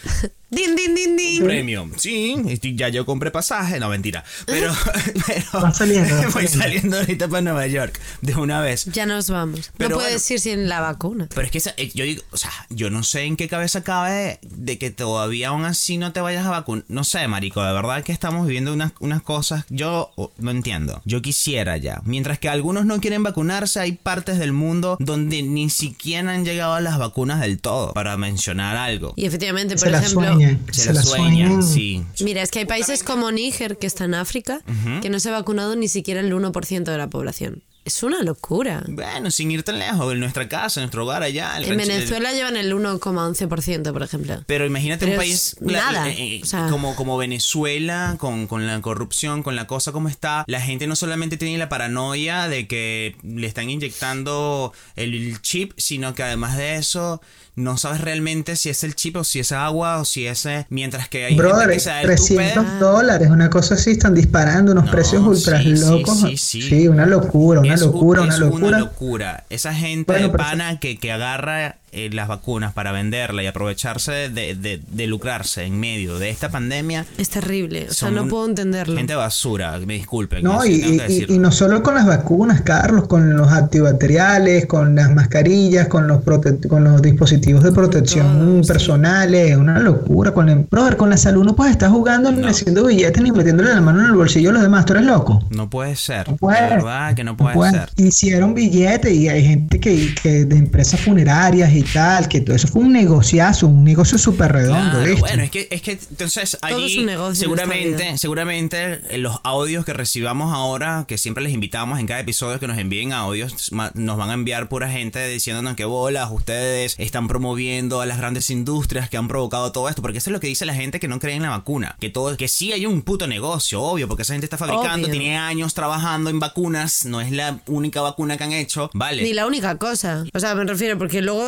Din, 0.51 0.75
din, 0.77 0.95
din, 0.95 1.17
din. 1.17 1.45
premium. 1.45 1.93
Sí, 1.97 2.37
ya 2.75 2.89
yo 2.89 3.07
compré 3.07 3.31
pasaje, 3.31 3.79
no 3.79 3.89
mentira. 3.89 4.25
Pero, 4.47 4.73
pero 5.27 5.65
Va 5.65 5.73
saliendo, 5.73 6.15
va 6.15 6.23
voy 6.33 6.47
saliendo. 6.47 6.59
saliendo 6.63 6.97
ahorita 6.99 7.29
para 7.29 7.41
Nueva 7.43 7.67
York 7.67 7.99
de 8.21 8.35
una 8.37 8.61
vez. 8.61 8.85
Ya 8.87 9.07
nos 9.07 9.31
vamos. 9.31 9.71
Pero 9.77 9.91
no 9.91 9.97
bueno. 9.97 10.09
puedes 10.09 10.31
ir 10.31 10.41
sin 10.41 10.69
la 10.69 10.81
vacuna. 10.81 11.29
Pero 11.35 11.43
es 11.43 11.51
que 11.51 11.59
esa- 11.59 11.75
eh, 11.77 11.91
yo 11.95 12.05
digo, 12.05 12.23
o 12.31 12.37
sea, 12.37 12.51
yo 12.71 12.91
no 12.91 13.03
sé 13.03 13.23
en 13.23 13.37
qué 13.37 13.49
cabeza 13.49 13.83
cabe 13.85 14.39
de 14.43 14.79
que 14.79 14.91
todavía 14.91 15.49
aún 15.49 15.65
así 15.65 15.97
no 15.99 16.13
te 16.13 16.21
vayas 16.21 16.47
a 16.47 16.51
vacunar. 16.51 16.85
No 16.89 17.05
sé, 17.05 17.27
marico, 17.29 17.63
de 17.63 17.73
verdad 17.73 18.03
que 18.03 18.13
estamos 18.13 18.47
viviendo 18.47 18.73
unas, 18.73 18.93
unas 19.01 19.23
cosas, 19.23 19.65
yo 19.69 20.11
oh, 20.17 20.33
no 20.39 20.51
entiendo. 20.51 21.01
Yo 21.05 21.23
quisiera 21.23 21.77
ya. 21.77 22.01
Mientras 22.05 22.39
que 22.39 22.49
algunos 22.49 22.85
no 22.87 23.01
quieren 23.01 23.23
vacunarse, 23.23 23.81
hay 23.81 23.93
partes 23.93 24.39
del 24.39 24.53
mundo 24.53 24.97
donde 25.01 25.43
ni 25.43 25.71
siquiera 25.71 26.33
han 26.33 26.45
llegado 26.45 26.75
a 26.75 26.81
las 26.81 26.99
vacunas 26.99 27.41
del 27.41 27.59
todo, 27.61 27.93
para 27.93 28.17
mencionar 28.17 28.77
algo. 28.77 29.15
Y 29.17 29.27
efectivamente, 29.27 29.77
por 29.77 29.89
ejemplo, 29.89 30.40
sueñan, 30.41 30.61
Se, 30.73 30.81
se 30.83 30.87
la 30.89 30.93
la 30.95 31.03
sueñan, 31.03 31.63
sueñan. 31.63 32.07
sí. 32.15 32.25
mira, 32.25 32.43
es 32.43 32.51
que 32.51 32.61
hay 32.61 32.65
países 32.67 33.03
como 33.03 33.31
Níger, 33.31 33.79
que 33.79 33.87
está 33.87 34.05
en 34.05 34.15
África, 34.15 34.61
que 35.03 35.11
no 35.11 35.21
se 35.21 35.29
ha 35.29 35.33
vacunado 35.33 35.77
ni 35.77 35.89
siquiera 35.89 36.21
el 36.21 36.33
1% 36.33 36.85
de 36.85 36.99
la 36.99 37.09
población. 37.11 37.63
Es 37.91 38.03
una 38.05 38.23
locura. 38.23 38.85
Bueno, 38.87 39.31
sin 39.33 39.51
ir 39.51 39.63
tan 39.65 39.79
lejos, 39.81 40.13
en 40.13 40.21
nuestra 40.21 40.49
casa, 40.49 40.79
en 40.81 40.85
nuestro 40.85 41.05
hogar 41.05 41.23
allá. 41.25 41.59
En 41.61 41.77
Venezuela 41.77 42.33
llevan 42.33 42.57
el 42.57 42.73
1,11%, 42.73 43.93
por 43.93 44.03
ejemplo. 44.05 44.43
Pero 44.47 44.65
imagínate 44.65 45.07
Pero 45.07 45.13
un 45.13 45.19
país 45.19 45.57
la- 45.61 45.79
nada, 45.93 46.09
eh, 46.09 46.37
eh, 46.37 46.41
o 46.43 46.47
sea- 46.47 46.69
como, 46.69 46.95
como 46.95 47.17
Venezuela, 47.19 48.15
con, 48.19 48.47
con 48.47 48.67
la 48.67 48.81
corrupción, 48.81 49.43
con 49.43 49.57
la 49.57 49.67
cosa 49.67 49.91
como 49.93 50.09
está, 50.09 50.45
la 50.47 50.61
gente 50.61 50.87
no 50.87 50.95
solamente 50.95 51.37
tiene 51.37 51.59
la 51.59 51.69
paranoia 51.69 52.49
de 52.49 52.69
que 52.69 53.17
le 53.23 53.47
están 53.47 53.69
inyectando 53.71 54.73
el 54.97 55.41
chip, 55.43 55.73
sino 55.77 56.15
que 56.15 56.23
además 56.23 56.57
de 56.57 56.77
eso 56.77 57.21
no 57.57 57.77
sabes 57.77 58.01
realmente 58.01 58.57
si 58.57 58.71
es 58.71 58.85
el 58.85 58.95
chip 58.95 59.17
o 59.17 59.25
si 59.25 59.41
es 59.41 59.53
agua 59.53 59.99
o 59.99 60.05
si 60.05 60.27
es... 60.27 60.47
eh, 60.47 60.67
Mientras 60.71 61.09
que 61.09 61.27
hay 61.27 61.35
Brother, 61.35 61.69
que 61.71 61.81
se 61.81 61.91
da 61.91 62.01
el 62.01 62.07
300 62.07 62.65
tupe. 62.65 62.79
dólares, 62.79 63.29
una 63.31 63.51
cosa 63.51 63.75
así, 63.75 63.91
están 63.91 64.15
disparando 64.15 64.73
unos 64.73 64.87
No, 64.87 64.91
precios 64.91 65.23
ultra 65.23 65.61
sí, 65.61 65.77
sí, 65.77 65.83
locos. 65.85 66.19
sí, 66.21 66.37
sí. 66.63 66.89
una 66.89 67.05
locura, 67.05 67.61
una 67.61 67.77
locura, 67.87 68.21
un- 68.23 68.27
una 68.29 68.39
locura. 68.39 68.79
locura. 68.79 69.45
Esa 69.51 69.75
gente 69.75 70.13
Bueno, 70.13 70.29
de 70.29 70.35
pana 70.39 70.79
que, 70.81 70.99
que 70.99 71.13
agarra 71.13 71.77
eh, 71.93 72.11
las 72.13 72.29
vacunas 72.29 72.73
para 72.73 72.93
venderla 72.93 73.43
y 73.43 73.47
aprovecharse 73.47 74.13
de, 74.29 74.55
de- 74.55 74.81
de 74.91 75.07
lucrarse 75.07 75.65
en 75.65 75.79
medio 75.81 76.19
de 76.19 76.31
esta 76.31 76.49
pandemia. 76.49 77.05
Es 77.19 77.31
terrible. 77.31 77.87
O 77.91 77.95
sea, 77.95 78.11
no 78.11 78.29
puedo 78.29 78.47
entenderlo. 78.47 78.97
Gente 78.97 79.15
basura, 79.15 79.79
me 79.79 79.95
disculpen. 79.95 80.43
No, 80.45 80.65
y, 80.65 80.71
y- 80.73 80.85
y- 80.95 80.97
decirlo. 80.99 81.35
y 81.35 81.39
no 81.39 81.51
solo 81.53 81.83
con 81.83 81.95
las 81.95 82.07
vacunas, 82.07 82.63
Carlos, 82.63 83.07
con 83.09 83.37
los 83.37 83.51
antibacteriales, 83.51 84.67
con 84.67 84.95
las 84.95 85.13
mascarillas, 85.15 85.89
con 85.89 86.07
los 86.07 86.19
prote- 86.25 86.67
con 86.69 86.85
los 86.85 87.01
dispositivos 87.03 87.63
de 87.65 87.73
protección 87.73 88.39
Todo, 88.39 88.63
sí. 88.63 88.69
personales, 88.69 89.57
una 89.57 89.79
locura. 89.79 90.33
Con 90.33 90.49
el, 90.49 90.59
brother, 90.71 90.97
con 90.97 91.11
la 91.11 91.17
salud 91.17 91.45
no 91.45 91.57
puedes 91.57 91.73
estar 91.73 91.91
jugando 91.91 92.31
ni 92.31 92.43
No. 92.43 92.49
haciendo 92.49 92.85
billetes 92.87 93.23
ni 93.23 93.33
metiéndole 93.33 93.75
la 93.75 93.81
mano 93.81 94.01
en 94.01 94.07
el 94.07 94.13
bolsillo 94.13 94.51
a 94.51 94.53
los 94.55 94.63
demás. 94.63 94.85
Tú 94.85 94.93
eres 94.95 95.07
loco. 95.07 95.43
No 95.51 95.69
puede 95.69 95.97
ser. 95.97 96.29
No 96.29 96.37
puede. 96.37 96.61
De 96.63 96.69
verdad 96.69 97.15
que 97.15 97.25
no 97.25 97.37
puede 97.37 97.55
puede. 97.55 97.73
ser. 97.73 97.89
Hicieron 97.97 98.55
billetes 98.55 99.13
y 99.13 99.29
hay 99.29 99.45
gente 99.45 99.81
que, 99.81 100.15
que 100.23 100.45
de 100.45 100.57
empresas 100.57 101.01
funerarias 101.01 101.73
y 101.73 101.80
tal, 101.83 102.29
que 102.29 102.41
todo 102.41 102.57
eso 102.57 102.69
fue 102.69 102.83
un 102.83 102.93
negociazo, 102.93 103.67
un 103.67 103.85
negocio 103.85 104.19
súper 104.19 104.53
redondo. 104.53 104.91
Claro, 104.91 105.05
¿viste? 105.05 105.21
bueno, 105.21 105.43
es 105.43 105.51
que, 105.51 105.69
es 105.71 105.83
que 105.83 105.93
entonces 105.93 106.59
Todo 106.61 106.75
allí 106.75 106.93
es 106.93 106.99
un 106.99 107.07
negocio 107.07 107.47
en 107.47 107.53
esta 107.53 107.65
seguramente, 107.65 108.19
seguramente 108.19 109.01
eh, 109.11 109.19
los 109.19 109.39
audios 109.45 109.85
que 109.85 109.93
recibamos 109.93 110.53
ahora, 110.55 111.05
que 111.07 111.19
siempre 111.19 111.43
les 111.43 111.53
invitamos 111.53 111.99
en 111.99 112.07
cada 112.07 112.21
episodio 112.21 112.59
que 112.61 112.67
nos 112.67 112.79
envíen 112.79 113.13
audios, 113.13 113.73
nos 113.73 114.17
van 114.17 114.31
a 114.31 114.35
enviar 114.35 114.69
pura 114.69 114.91
gente 114.91 115.27
diciéndonos 115.29 115.77
que 115.77 115.85
bolas, 115.85 116.29
ustedes 116.31 116.95
están 116.99 117.29
promoviendo 117.29 118.01
a 118.01 118.07
las 118.07 118.19
grandes 118.19 118.51
industrias 118.51 119.09
que 119.09 119.17
han 119.17 119.29
provocado 119.29 119.73
todo 119.73 119.89
esto, 119.89 120.03
porque 120.03 120.19
eso 120.19 120.31
es 120.31 120.33
lo 120.33 120.41
que 120.41 120.47
dice 120.47 120.67
la 120.67 120.75
gente 120.75 121.01
que 121.01 121.09
no 121.09 121.19
cree 121.19 121.35
en 121.35 121.43
la 121.43 121.51
vacuna, 121.51 121.97
que 122.01 122.11
todo, 122.11 122.37
que 122.37 122.49
sí 122.49 122.73
hay 122.73 122.87
un 122.87 123.03
puto 123.03 123.27
negocio, 123.27 123.83
obvio, 123.83 124.09
porque 124.09 124.23
esa 124.23 124.35
gente 124.35 124.47
está 124.47 124.59
fabricando, 124.59 125.07
Obvio. 125.07 125.19
tiene 125.19 125.37
años 125.37 125.75
trabajando 125.75 126.31
en 126.31 126.41
vacunas, 126.41 127.05
no 127.05 127.21
es 127.21 127.31
la 127.31 127.61
única 127.67 128.01
vacuna 128.01 128.37
que 128.37 128.45
han 128.45 128.53
hecho, 128.53 128.91
vale. 128.95 129.23
Ni 129.23 129.33
la 129.33 129.47
única 129.47 129.79
cosa. 129.79 130.25
O 130.33 130.41
sea, 130.41 130.55
me 130.55 130.65
refiero, 130.65 130.99
porque 130.99 131.23
luego 131.23 131.45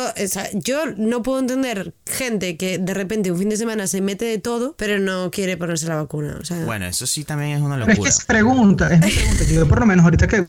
yo 0.53 0.77
no 0.97 1.23
puedo 1.23 1.39
entender 1.39 1.93
gente 2.05 2.57
que 2.57 2.77
de 2.77 2.93
repente 2.93 3.31
un 3.31 3.37
fin 3.39 3.49
de 3.49 3.57
semana 3.57 3.87
se 3.87 4.01
mete 4.01 4.25
de 4.25 4.37
todo, 4.37 4.75
pero 4.77 4.99
no 4.99 5.31
quiere 5.31 5.57
ponerse 5.57 5.87
la 5.87 5.95
vacuna. 5.95 6.37
O 6.41 6.45
sea, 6.45 6.63
Bueno, 6.65 6.85
eso 6.85 7.05
sí 7.07 7.23
también 7.23 7.57
es 7.57 7.61
una 7.61 7.75
Pero 7.75 7.83
es 7.83 7.87
que 7.87 7.93
locura. 7.95 8.09
es 8.09 8.25
pregunta, 8.25 8.93
es 8.93 8.99
mi 9.01 9.11
pregunta. 9.11 9.43
Yo 9.53 9.67
por 9.67 9.79
lo 9.79 9.85
menos 9.85 10.03
ahorita 10.05 10.27
que 10.27 10.45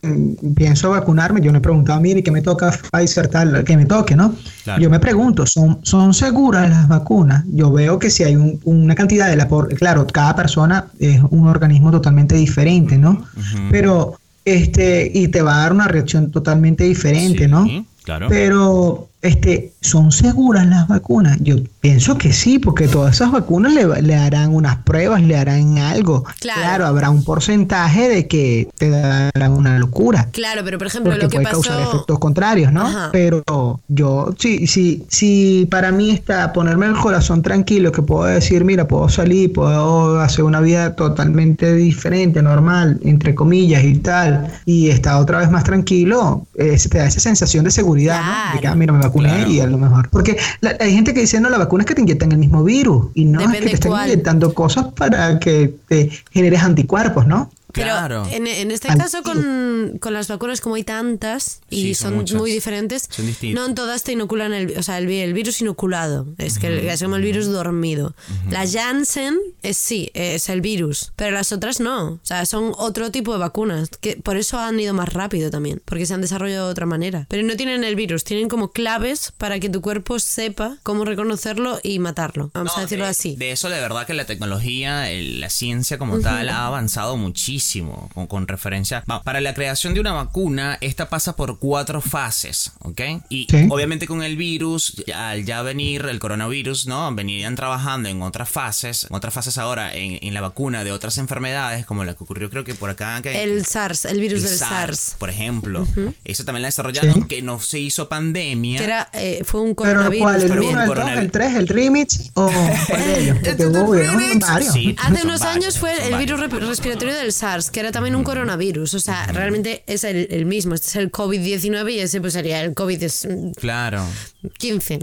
pienso 0.55 0.89
vacunarme, 0.89 1.41
yo 1.41 1.51
me 1.51 1.57
he 1.57 1.61
preguntado, 1.61 1.99
mire, 2.01 2.23
¿qué 2.23 2.31
me 2.31 2.41
toca 2.41 2.71
Pfizer 2.91 3.27
tal? 3.27 3.63
Que 3.63 3.77
me 3.77 3.85
toque, 3.85 4.15
¿no? 4.15 4.35
Claro. 4.63 4.81
Yo 4.81 4.89
me 4.89 4.99
pregunto, 4.99 5.45
¿son, 5.45 5.79
¿son 5.83 6.13
seguras 6.13 6.69
las 6.69 6.87
vacunas? 6.87 7.43
Yo 7.47 7.71
veo 7.71 7.99
que 7.99 8.09
si 8.09 8.23
hay 8.23 8.35
un- 8.35 8.59
una 8.63 8.95
cantidad 8.95 9.29
de 9.29 9.35
la... 9.35 9.47
por- 9.47 9.73
Claro, 9.75 10.05
cada 10.07 10.35
persona 10.35 10.87
es 10.99 11.19
un 11.29 11.47
organismo 11.47 11.91
totalmente 11.91 12.35
diferente, 12.35 12.97
¿no? 12.97 13.25
Pero, 13.71 14.17
este, 14.45 15.11
y 15.13 15.27
te 15.29 15.41
va 15.41 15.57
a 15.57 15.59
dar 15.61 15.73
una 15.73 15.87
reacción 15.87 16.31
totalmente 16.31 16.83
diferente, 16.83 17.45
Sí, 17.45 17.47
¿no? 17.49 17.65
claro. 18.03 18.27
Pero, 18.29 19.09
este, 19.21 19.73
¿son 19.81 20.11
seguras 20.11 20.67
las 20.67 20.87
vacunas? 20.87 21.37
Yo 21.41 21.55
pienso 21.81 22.17
que 22.17 22.31
sí, 22.31 22.59
porque 22.59 22.87
todas 22.87 23.15
esas 23.15 23.31
vacunas 23.31 23.73
le, 23.73 24.01
le 24.01 24.15
harán 24.15 24.53
unas 24.53 24.77
pruebas, 24.77 25.21
le 25.23 25.35
harán 25.37 25.77
algo. 25.79 26.23
Claro. 26.39 26.85
habrá 26.85 27.09
un 27.09 27.23
porcentaje 27.23 28.07
de 28.09 28.27
que 28.27 28.67
te 28.77 28.89
darán 28.89 29.53
una 29.53 29.79
locura. 29.79 30.29
claro, 30.31 30.61
pero 30.63 30.77
por 30.77 30.87
ejemplo, 30.87 31.11
Porque 31.11 31.25
lo 31.25 31.29
que 31.29 31.37
puede 31.37 31.49
causar 31.49 31.77
pasó. 31.79 31.89
efectos 31.95 32.19
contrarios, 32.19 32.71
¿no? 32.71 32.85
Ajá. 32.85 33.09
Pero 33.11 33.43
yo, 33.87 34.33
sí, 34.37 34.67
sí, 34.67 35.05
sí, 35.09 35.67
para 35.71 35.91
mí 35.91 36.11
está 36.11 36.53
ponerme 36.53 36.85
el 36.87 36.95
corazón 36.95 37.41
tranquilo, 37.41 37.91
que 37.91 38.01
puedo 38.01 38.25
decir, 38.25 38.63
mira, 38.63 38.87
puedo 38.87 39.09
salir, 39.09 39.51
puedo 39.53 40.19
hacer 40.19 40.43
una 40.45 40.61
vida 40.61 40.95
totalmente 40.95 41.73
diferente, 41.73 42.41
normal, 42.41 42.99
entre 43.03 43.33
comillas 43.33 43.83
y 43.83 43.95
tal, 43.95 44.47
y 44.65 44.89
estar 44.89 45.15
otra 45.21 45.39
vez 45.39 45.49
más 45.49 45.63
tranquilo, 45.63 46.45
eh, 46.57 46.77
te 46.89 46.97
da 46.99 47.05
esa 47.07 47.19
sensación 47.19 47.65
de 47.65 47.71
seguridad, 47.71 48.21
¿no? 48.23 48.31
De 48.31 48.51
que, 48.53 48.59
Claro. 48.61 48.73
ah, 48.73 48.75
mira, 48.75 48.93
me 48.93 49.05
Claro. 49.19 49.49
y 49.51 49.59
a 49.59 49.67
lo 49.67 49.77
mejor. 49.77 50.09
Porque 50.09 50.37
la- 50.61 50.75
hay 50.79 50.93
gente 50.93 51.13
que 51.13 51.21
dice, 51.21 51.39
no, 51.39 51.49
la 51.49 51.57
vacuna 51.57 51.83
es 51.83 51.87
que 51.87 51.95
te 51.95 52.01
inyectan 52.01 52.31
el 52.31 52.37
mismo 52.37 52.63
virus, 52.63 53.07
y 53.13 53.25
no, 53.25 53.39
es 53.39 53.47
que 53.47 53.61
te 53.61 53.73
están 53.73 53.91
cuál. 53.91 54.07
inyectando 54.09 54.53
cosas 54.53 54.87
para 54.93 55.39
que 55.39 55.73
te 55.87 56.09
generes 56.31 56.61
anticuerpos, 56.63 57.25
¿no? 57.27 57.49
Pero 57.75 57.87
Claro. 57.87 58.27
en, 58.31 58.47
en 58.47 58.71
este 58.71 58.87
caso 58.87 59.21
con, 59.23 59.97
con 59.99 60.13
las 60.13 60.27
vacunas 60.27 60.61
como 60.61 60.75
hay 60.75 60.83
tantas 60.83 61.61
y 61.69 61.81
Sí, 61.81 61.95
son 61.95 62.25
son, 62.27 62.37
muy 62.39 62.51
diferentes, 62.51 63.07
Son 63.11 63.25
no 63.53 63.65
en 63.65 63.75
todas 63.75 64.03
te 64.03 64.13
inoculan 64.13 64.53
el, 64.53 64.77
o 64.77 64.83
sea, 64.83 64.97
el, 64.97 65.09
el 65.09 65.33
virus 65.33 65.61
inoculado, 65.61 66.25
es 66.37 66.57
que 66.57 66.67
el- 66.67 66.87
es 66.87 67.03
como 67.03 67.15
el 67.17 67.21
virus 67.21 67.47
dormido. 67.47 68.15
La 68.49 68.65
Janssen 68.67 69.37
es 69.61 69.77
sí, 69.77 70.09
es 70.13 70.49
el 70.49 70.61
virus, 70.61 71.11
pero 71.15 71.31
las 71.31 71.51
otras 71.51 71.79
no, 71.79 72.13
o 72.13 72.19
sea, 72.23 72.45
son 72.45 72.71
otro 72.77 73.11
tipo 73.11 73.33
de 73.33 73.39
vacunas, 73.39 73.89
que 73.99 74.15
por 74.15 74.37
eso 74.37 74.57
han 74.59 74.79
ido 74.79 74.93
más 74.93 75.11
rápido 75.13 75.49
también, 75.49 75.81
porque 75.85 76.05
se 76.05 76.13
han 76.13 76.21
desarrollado 76.21 76.67
de 76.67 76.71
otra 76.71 76.85
manera. 76.85 77.25
Pero 77.29 77.43
no 77.43 77.55
tienen 77.57 77.83
el 77.83 77.95
virus, 77.95 78.23
tienen 78.23 78.47
como 78.49 78.71
claves 78.71 79.33
para 79.37 79.59
que 79.59 79.69
tu 79.69 79.81
cuerpo 79.81 80.17
sepa 80.19 80.77
cómo 80.83 81.03
reconocerlo 81.05 81.79
y 81.83 81.99
matarlo, 81.99 82.51
vamos 82.53 82.73
No, 82.73 82.79
a 82.79 82.81
decirlo 82.83 83.05
de, 83.05 83.11
así. 83.11 83.35
De 83.35 83.51
eso, 83.51 83.69
de 83.69 83.79
verdad 83.81 84.07
que 84.07 84.13
la 84.13 84.25
tecnología, 84.25 85.11
el- 85.11 85.41
la 85.41 85.49
ciencia 85.49 85.97
como 85.97 86.19
tal, 86.19 86.49
ha 86.49 86.67
avanzado 86.67 87.17
muchísimo 87.17 87.64
con, 88.13 88.27
con 88.27 88.47
referencia. 88.47 89.03
Va, 89.09 89.21
para 89.23 89.41
la 89.41 89.53
creación 89.53 89.93
de 89.93 89.99
una 89.99 90.13
vacuna, 90.13 90.77
esta 90.81 91.09
pasa 91.09 91.35
por 91.35 91.59
cuatro 91.59 92.01
fases, 92.01 92.71
¿ok? 92.79 93.01
Y 93.29 93.47
Sí. 93.49 93.67
obviamente 93.69 94.07
con 94.07 94.23
el 94.23 94.37
virus, 94.37 95.03
ya- 95.07 95.29
al 95.29 95.45
ya 95.45 95.61
venir 95.61 96.05
el 96.09 96.19
coronavirus, 96.19 96.87
¿no? 96.87 97.13
Venían 97.15 97.55
trabajando 97.55 98.09
en 98.09 98.21
otras 98.21 98.49
fases, 98.49 99.07
en 99.09 99.15
otras 99.15 99.33
fases 99.33 99.57
ahora, 99.57 99.93
en, 99.95 100.19
en 100.21 100.33
la 100.33 100.41
vacuna 100.41 100.83
de 100.83 100.91
otras 100.91 101.17
enfermedades, 101.17 101.85
como 101.85 102.03
la 102.03 102.13
que 102.13 102.23
ocurrió 102.23 102.49
creo 102.49 102.63
que 102.63 102.75
por 102.75 102.89
acá. 102.89 103.21
Que, 103.21 103.43
El 103.43 103.65
SARS, 103.65 104.05
el 104.05 104.19
virus 104.19 104.43
el 104.43 104.49
del 104.49 104.57
SARS. 104.59 105.15
por 105.17 105.29
ejemplo. 105.29 105.87
Eso 106.23 106.43
también 106.45 106.61
la 106.63 106.67
desarrollaron, 106.67 107.13
Sí. 107.13 107.23
que 107.27 107.41
no 107.41 107.59
se 107.59 107.79
hizo 107.79 108.07
pandemia. 108.09 108.83
Era, 108.83 109.09
eh, 109.13 109.41
fue 109.45 109.61
un 109.61 109.75
Pero 109.75 109.93
coronavirus 109.93 110.21
¿cuál? 110.23 110.41
¿El 110.41 110.49
también. 110.49 110.71
1, 110.71 110.81
el 110.81 110.87
2, 110.87 110.95
Coronavirus. 110.95 111.23
el 111.25 111.31
3, 111.31 111.55
el 111.55 111.67
remix 111.67 112.31
o 112.33 112.51
cuál 112.87 113.05
de 113.05 113.19
ellos? 113.21 113.37
Porque 113.43 113.65
hubo 113.67 113.89
hubieron 113.91 114.39
varios. 114.39 114.73
Sí, 114.73 114.95
Hace 114.99 115.23
unos 115.23 115.39
varios, 115.39 115.41
años 115.43 115.79
fue 115.79 116.07
el 116.07 116.17
virus 116.17 116.39
respiratorio 116.67 117.15
del 117.15 117.31
SARS, 117.31 117.54
que 117.71 117.79
era 117.79 117.91
también 117.91 118.15
un 118.15 118.23
coronavirus. 118.23 118.93
O 118.93 118.99
sea, 118.99 119.27
realmente 119.27 119.83
es 119.87 120.03
el, 120.03 120.27
el 120.31 120.45
mismo. 120.45 120.75
Este 120.75 120.87
es 120.87 120.95
el 120.97 121.11
COVID-19 121.11 121.91
y 121.93 121.99
ese 121.99 122.21
pues 122.21 122.33
sería 122.33 122.61
el 122.61 122.73
COVID-15, 122.75 123.55
Claro. 123.55 124.05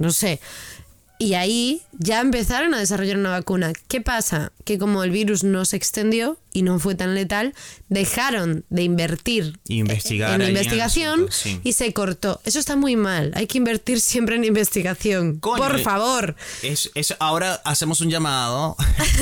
no 0.00 0.10
sé. 0.12 0.40
Y 1.18 1.34
ahí 1.34 1.82
ya 1.98 2.20
empezaron 2.20 2.74
a 2.74 2.78
desarrollar 2.80 3.16
una 3.16 3.30
vacuna. 3.30 3.72
¿Qué 3.88 4.00
pasa? 4.00 4.52
Que 4.64 4.76
como 4.78 5.04
el 5.04 5.10
virus 5.10 5.44
no 5.44 5.64
se 5.64 5.76
extendió 5.76 6.38
y 6.52 6.62
no 6.62 6.78
fue 6.78 6.94
tan 6.94 7.14
letal, 7.14 7.54
dejaron 7.88 8.64
de 8.70 8.82
invertir 8.82 9.58
Investigar 9.68 10.40
en 10.40 10.48
investigación 10.48 11.12
asunto, 11.14 11.32
sí. 11.32 11.60
y 11.64 11.72
se 11.72 11.92
cortó. 11.92 12.40
Eso 12.44 12.58
está 12.58 12.76
muy 12.76 12.96
mal. 12.96 13.32
Hay 13.34 13.46
que 13.46 13.58
invertir 13.58 14.00
siempre 14.00 14.36
en 14.36 14.44
investigación. 14.44 15.38
Coño, 15.38 15.56
Por 15.62 15.78
favor. 15.80 16.36
Es, 16.62 16.90
es- 16.94 17.14
ahora 17.20 17.60
hacemos 17.64 18.00
un 18.00 18.10
llamado 18.10 18.76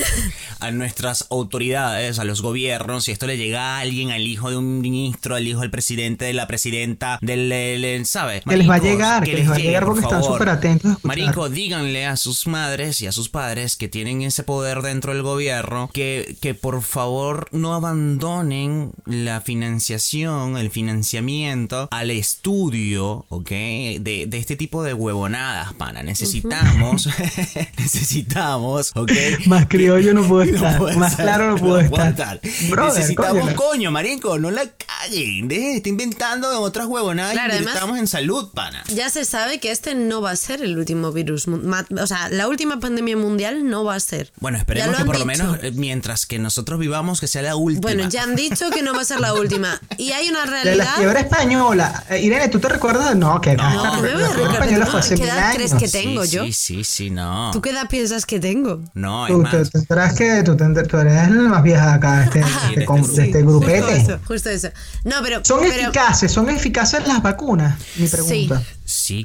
a 0.60 0.70
nuestras 0.70 1.26
autoridades, 1.30 2.18
a 2.18 2.24
los 2.24 2.42
gobiernos, 2.42 3.04
si 3.04 3.12
esto 3.12 3.26
le 3.26 3.36
llega 3.36 3.76
a 3.76 3.80
alguien, 3.80 4.10
al 4.10 4.26
hijo 4.26 4.50
de 4.50 4.56
un 4.56 4.80
ministro, 4.80 5.34
al 5.36 5.46
hijo 5.46 5.60
del 5.60 5.70
presidente, 5.70 6.24
de 6.24 6.32
la 6.34 6.46
presidenta, 6.46 7.18
del, 7.22 8.04
¿sabe? 8.06 8.42
Que 8.48 8.56
les 8.56 8.68
va 8.68 8.74
a 8.74 8.78
llegar, 8.80 9.24
que 9.24 9.34
les 9.34 9.48
va 9.50 9.54
a 9.54 9.58
llegar 9.58 9.84
por 9.84 9.94
porque 9.94 10.06
están 10.06 10.20
favor. 10.22 10.38
súper 10.38 10.48
atentos. 10.50 10.96
Marico, 11.02 11.48
díganle 11.48 12.06
a 12.06 12.16
sus 12.16 12.46
madres 12.46 13.00
y 13.00 13.06
a 13.06 13.12
sus 13.12 13.28
padres 13.28 13.76
que 13.76 13.88
tienen 13.88 14.22
ese 14.22 14.42
poder 14.42 14.82
dentro 14.82 15.12
del 15.14 15.22
gobierno 15.22 15.90
que, 15.92 16.36
que 16.40 16.54
por 16.54 16.82
favor 16.82 17.19
no 17.52 17.74
abandonen 17.74 18.92
la 19.04 19.40
financiación, 19.40 20.56
el 20.56 20.70
financiamiento 20.70 21.88
al 21.90 22.10
estudio, 22.10 23.26
¿ok? 23.28 23.48
De, 23.50 24.24
de 24.28 24.38
este 24.38 24.56
tipo 24.56 24.82
de 24.82 24.94
huevonadas, 24.94 25.72
pana. 25.74 26.02
Necesitamos, 26.02 27.08
necesitamos, 27.78 28.92
¿ok? 28.94 29.12
Más 29.46 29.66
criollo 29.66 30.14
no 30.14 30.22
puedo 30.26 30.42
estar, 30.54 30.80
más 30.96 31.16
ser, 31.16 31.24
claro 31.24 31.50
no 31.50 31.56
puedo 31.56 31.78
estar. 31.80 32.40
Brother, 32.68 32.94
Necesitamos, 33.00 33.42
coño, 33.42 33.56
coño, 33.56 33.90
marico, 33.90 34.38
no 34.38 34.50
la 34.50 34.62
caguen. 34.66 35.48
Dejen 35.48 35.48
de 35.48 35.76
estar 35.76 35.88
inventando 35.90 36.50
en 36.50 36.58
otras 36.58 36.86
huevonadas 36.86 37.32
Claro, 37.32 37.52
y 37.52 37.56
además- 37.56 37.74
estamos 37.74 37.98
en 37.98 38.06
salud, 38.06 38.50
pana. 38.54 38.84
Ya 38.94 39.10
se 39.10 39.24
sabe 39.24 39.58
que 39.60 39.70
este 39.70 39.94
no 39.94 40.20
va 40.20 40.30
a 40.32 40.36
ser 40.36 40.62
el 40.62 40.78
último 40.78 41.12
virus. 41.12 41.46
O 41.48 42.06
sea, 42.06 42.28
la 42.30 42.48
última 42.48 42.80
pandemia 42.80 43.16
mundial 43.16 43.68
no 43.68 43.84
va 43.84 43.94
a 43.96 44.00
ser. 44.00 44.32
Bueno, 44.40 44.58
esperemos 44.58 44.96
que 44.96 45.04
por 45.04 45.18
lo 45.18 45.24
menos 45.24 45.58
eh, 45.62 45.72
mientras 45.74 46.26
que 46.26 46.38
nosotros 46.38 46.78
vivamos 46.78 47.09
que 47.18 47.26
sea 47.26 47.40
la 47.42 47.56
última. 47.56 47.80
Bueno, 47.80 48.08
ya 48.10 48.22
han 48.24 48.36
dicho 48.36 48.68
que 48.70 48.82
no 48.82 48.94
va 48.94 49.00
a 49.00 49.04
ser 49.04 49.18
la 49.20 49.32
última. 49.40 49.80
Y 49.96 50.12
hay 50.12 50.28
una 50.28 50.40
De 50.44 50.46
la 50.46 50.52
realidad. 50.62 50.94
fiebre 50.98 51.20
española. 51.20 52.04
Eh, 52.10 52.20
Irene, 52.20 52.48
¿tú 52.48 52.60
te 52.60 52.68
recuerdas? 52.68 53.16
No, 53.16 53.40
que 53.40 53.56
No, 53.56 53.62
la, 53.64 53.70
me 53.70 54.00
voy 54.00 54.10
a 54.10 54.14
la 54.18 54.28
fiebre 54.28 54.28
recordar, 54.28 54.52
española 54.52 54.84
¿tú 54.84 54.90
fue 54.90 55.00
hace 55.00 55.14
qué 55.16 55.24
edad 55.24 55.54
crees 55.54 55.72
años. 55.72 55.82
que 55.82 55.88
tengo 55.88 56.24
sí, 56.24 56.30
yo? 56.30 56.44
Sí, 56.44 56.52
sí, 56.52 56.84
sí, 56.84 57.10
no. 57.10 57.50
¿Tú 57.52 57.60
qué 57.62 57.70
edad 57.70 57.88
piensas 57.88 58.26
que 58.26 58.38
tengo? 58.38 58.82
No, 58.94 59.26
es 59.26 59.32
Tú, 59.32 59.38
más. 59.42 59.50
te- 59.50 59.64
tendrás 59.80 60.14
que, 60.14 60.42
tú, 60.42 60.56
tendrás- 60.56 60.86
tú 60.86 60.98
eres 60.98 61.14
la 61.30 61.42
más 61.48 61.62
vieja 61.62 61.86
de 61.86 61.92
acá 61.94 62.18
de 62.18 62.24
este, 62.26 62.38
de 62.40 62.44
este, 62.74 62.84
com- 62.84 63.02
de 63.02 63.24
este 63.24 63.42
Justo 63.42 63.58
grupete. 63.60 63.96
eso, 63.96 64.18
justo 64.26 64.50
eso. 64.50 64.68
No, 65.04 65.16
pero. 65.22 65.40
¿Son 65.44 65.60
pero- 65.60 65.72
eficaces? 65.72 66.30
¿Son 66.30 66.48
eficaces 66.50 67.06
las 67.08 67.22
vacunas? 67.22 67.78
Mi 67.96 68.06
pregunta. 68.06 68.58
Sí, 68.60 68.64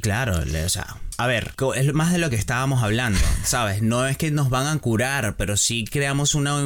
claro, 0.02 0.44
le- 0.44 0.64
o 0.64 0.68
sea, 0.68 0.96
a 1.18 1.26
ver, 1.26 1.54
es 1.74 1.94
más 1.94 2.12
de 2.12 2.18
lo 2.18 2.28
que 2.30 2.36
estábamos 2.36 2.82
hablando, 2.82 3.18
¿sabes? 3.44 3.80
No 3.82 4.06
es 4.06 4.16
que 4.18 4.30
nos 4.30 4.50
van 4.50 4.66
a 4.66 4.78
curar, 4.80 5.36
pero 5.36 5.56
sí 5.56 5.84
creamos 5.90 6.34
una 6.34 6.56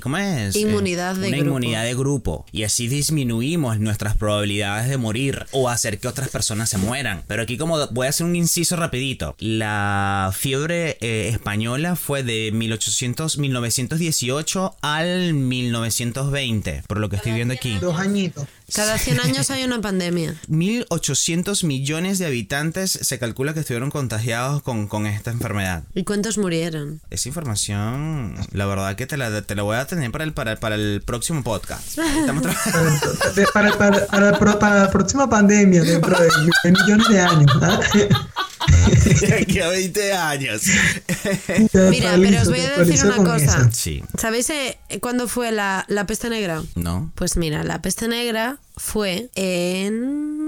¿cómo 0.00 0.16
es? 0.18 0.54
Eh, 0.56 0.60
Inmunidad 0.60 1.14
de 1.16 1.28
una 1.28 1.36
grupo. 1.36 1.48
inmunidad 1.48 1.82
de 1.84 1.94
grupo 1.94 2.46
y 2.52 2.62
así 2.62 2.86
disminuimos 2.88 3.80
nuestras 3.80 4.16
probabilidades 4.16 4.88
de 4.88 4.96
morir 4.98 5.46
o 5.52 5.68
hacer 5.68 5.98
que 5.98 6.06
otras 6.08 6.28
personas 6.28 6.68
se 6.70 6.78
mueran. 6.78 7.22
Pero 7.26 7.42
aquí 7.42 7.56
como 7.58 7.86
voy 7.88 8.06
a 8.06 8.10
hacer 8.10 8.24
un 8.26 8.36
inciso 8.36 8.76
rapidito, 8.76 9.34
la 9.38 10.32
fiebre 10.36 10.96
eh, 11.00 11.28
española 11.32 11.96
fue 11.96 12.22
de 12.22 12.50
1800 12.52 13.38
1918 13.38 14.76
al 14.82 15.34
1920, 15.34 16.82
por 16.86 16.98
lo 17.00 17.08
que 17.08 17.16
estoy 17.16 17.32
viendo 17.32 17.54
aquí. 17.54 17.78
Dos 17.80 17.98
añitos. 17.98 18.46
Cada 18.74 18.98
100 18.98 19.20
años 19.20 19.50
hay 19.50 19.64
una 19.64 19.80
pandemia. 19.80 20.34
1.800 20.48 21.64
millones 21.64 22.18
de 22.18 22.26
habitantes 22.26 22.90
se 23.02 23.18
calcula 23.18 23.54
que 23.54 23.60
estuvieron 23.60 23.90
contagiados 23.90 24.62
con, 24.62 24.88
con 24.88 25.06
esta 25.06 25.30
enfermedad. 25.30 25.82
¿Y 25.94 26.04
cuántos 26.04 26.38
murieron? 26.38 27.00
Esa 27.10 27.28
información, 27.28 28.34
la 28.52 28.66
verdad 28.66 28.96
que 28.96 29.06
te 29.06 29.16
la, 29.16 29.42
te 29.42 29.54
la 29.54 29.62
voy 29.62 29.76
a 29.76 29.86
tener 29.86 30.10
para 30.10 30.24
el, 30.24 30.32
para, 30.32 30.56
para 30.56 30.74
el 30.76 31.02
próximo 31.04 31.42
podcast. 31.42 31.98
Estamos 32.20 32.42
Para, 33.52 33.76
para, 33.76 34.06
para, 34.06 34.30
la 34.32 34.38
pro- 34.38 34.58
para 34.58 34.82
la 34.84 34.90
próxima 34.90 35.28
pandemia, 35.28 35.82
dentro 35.82 36.16
de, 36.18 36.28
millones 36.72 37.08
de 37.08 37.20
años. 37.20 37.50
¿ah? 37.62 37.80
de 39.20 39.34
aquí 39.34 39.60
a 39.60 39.68
20 39.68 40.12
años. 40.12 40.62
Mira, 41.90 42.14
pero 42.20 42.42
os 42.42 42.48
voy 42.48 42.60
a 42.60 42.78
decir 42.78 43.04
una 43.04 43.16
cosa. 43.16 43.70
Sí, 43.72 44.02
¿Sabéis 44.18 44.50
eh, 44.50 44.78
cuándo 45.00 45.28
fue 45.28 45.52
la, 45.52 45.84
la 45.88 46.06
peste 46.06 46.28
negra? 46.30 46.62
¿no? 46.74 47.12
Pues 47.14 47.36
mira, 47.36 47.64
la 47.64 47.82
peste 47.82 48.08
negra 48.08 48.58
fue 48.76 49.30
en 49.34 50.41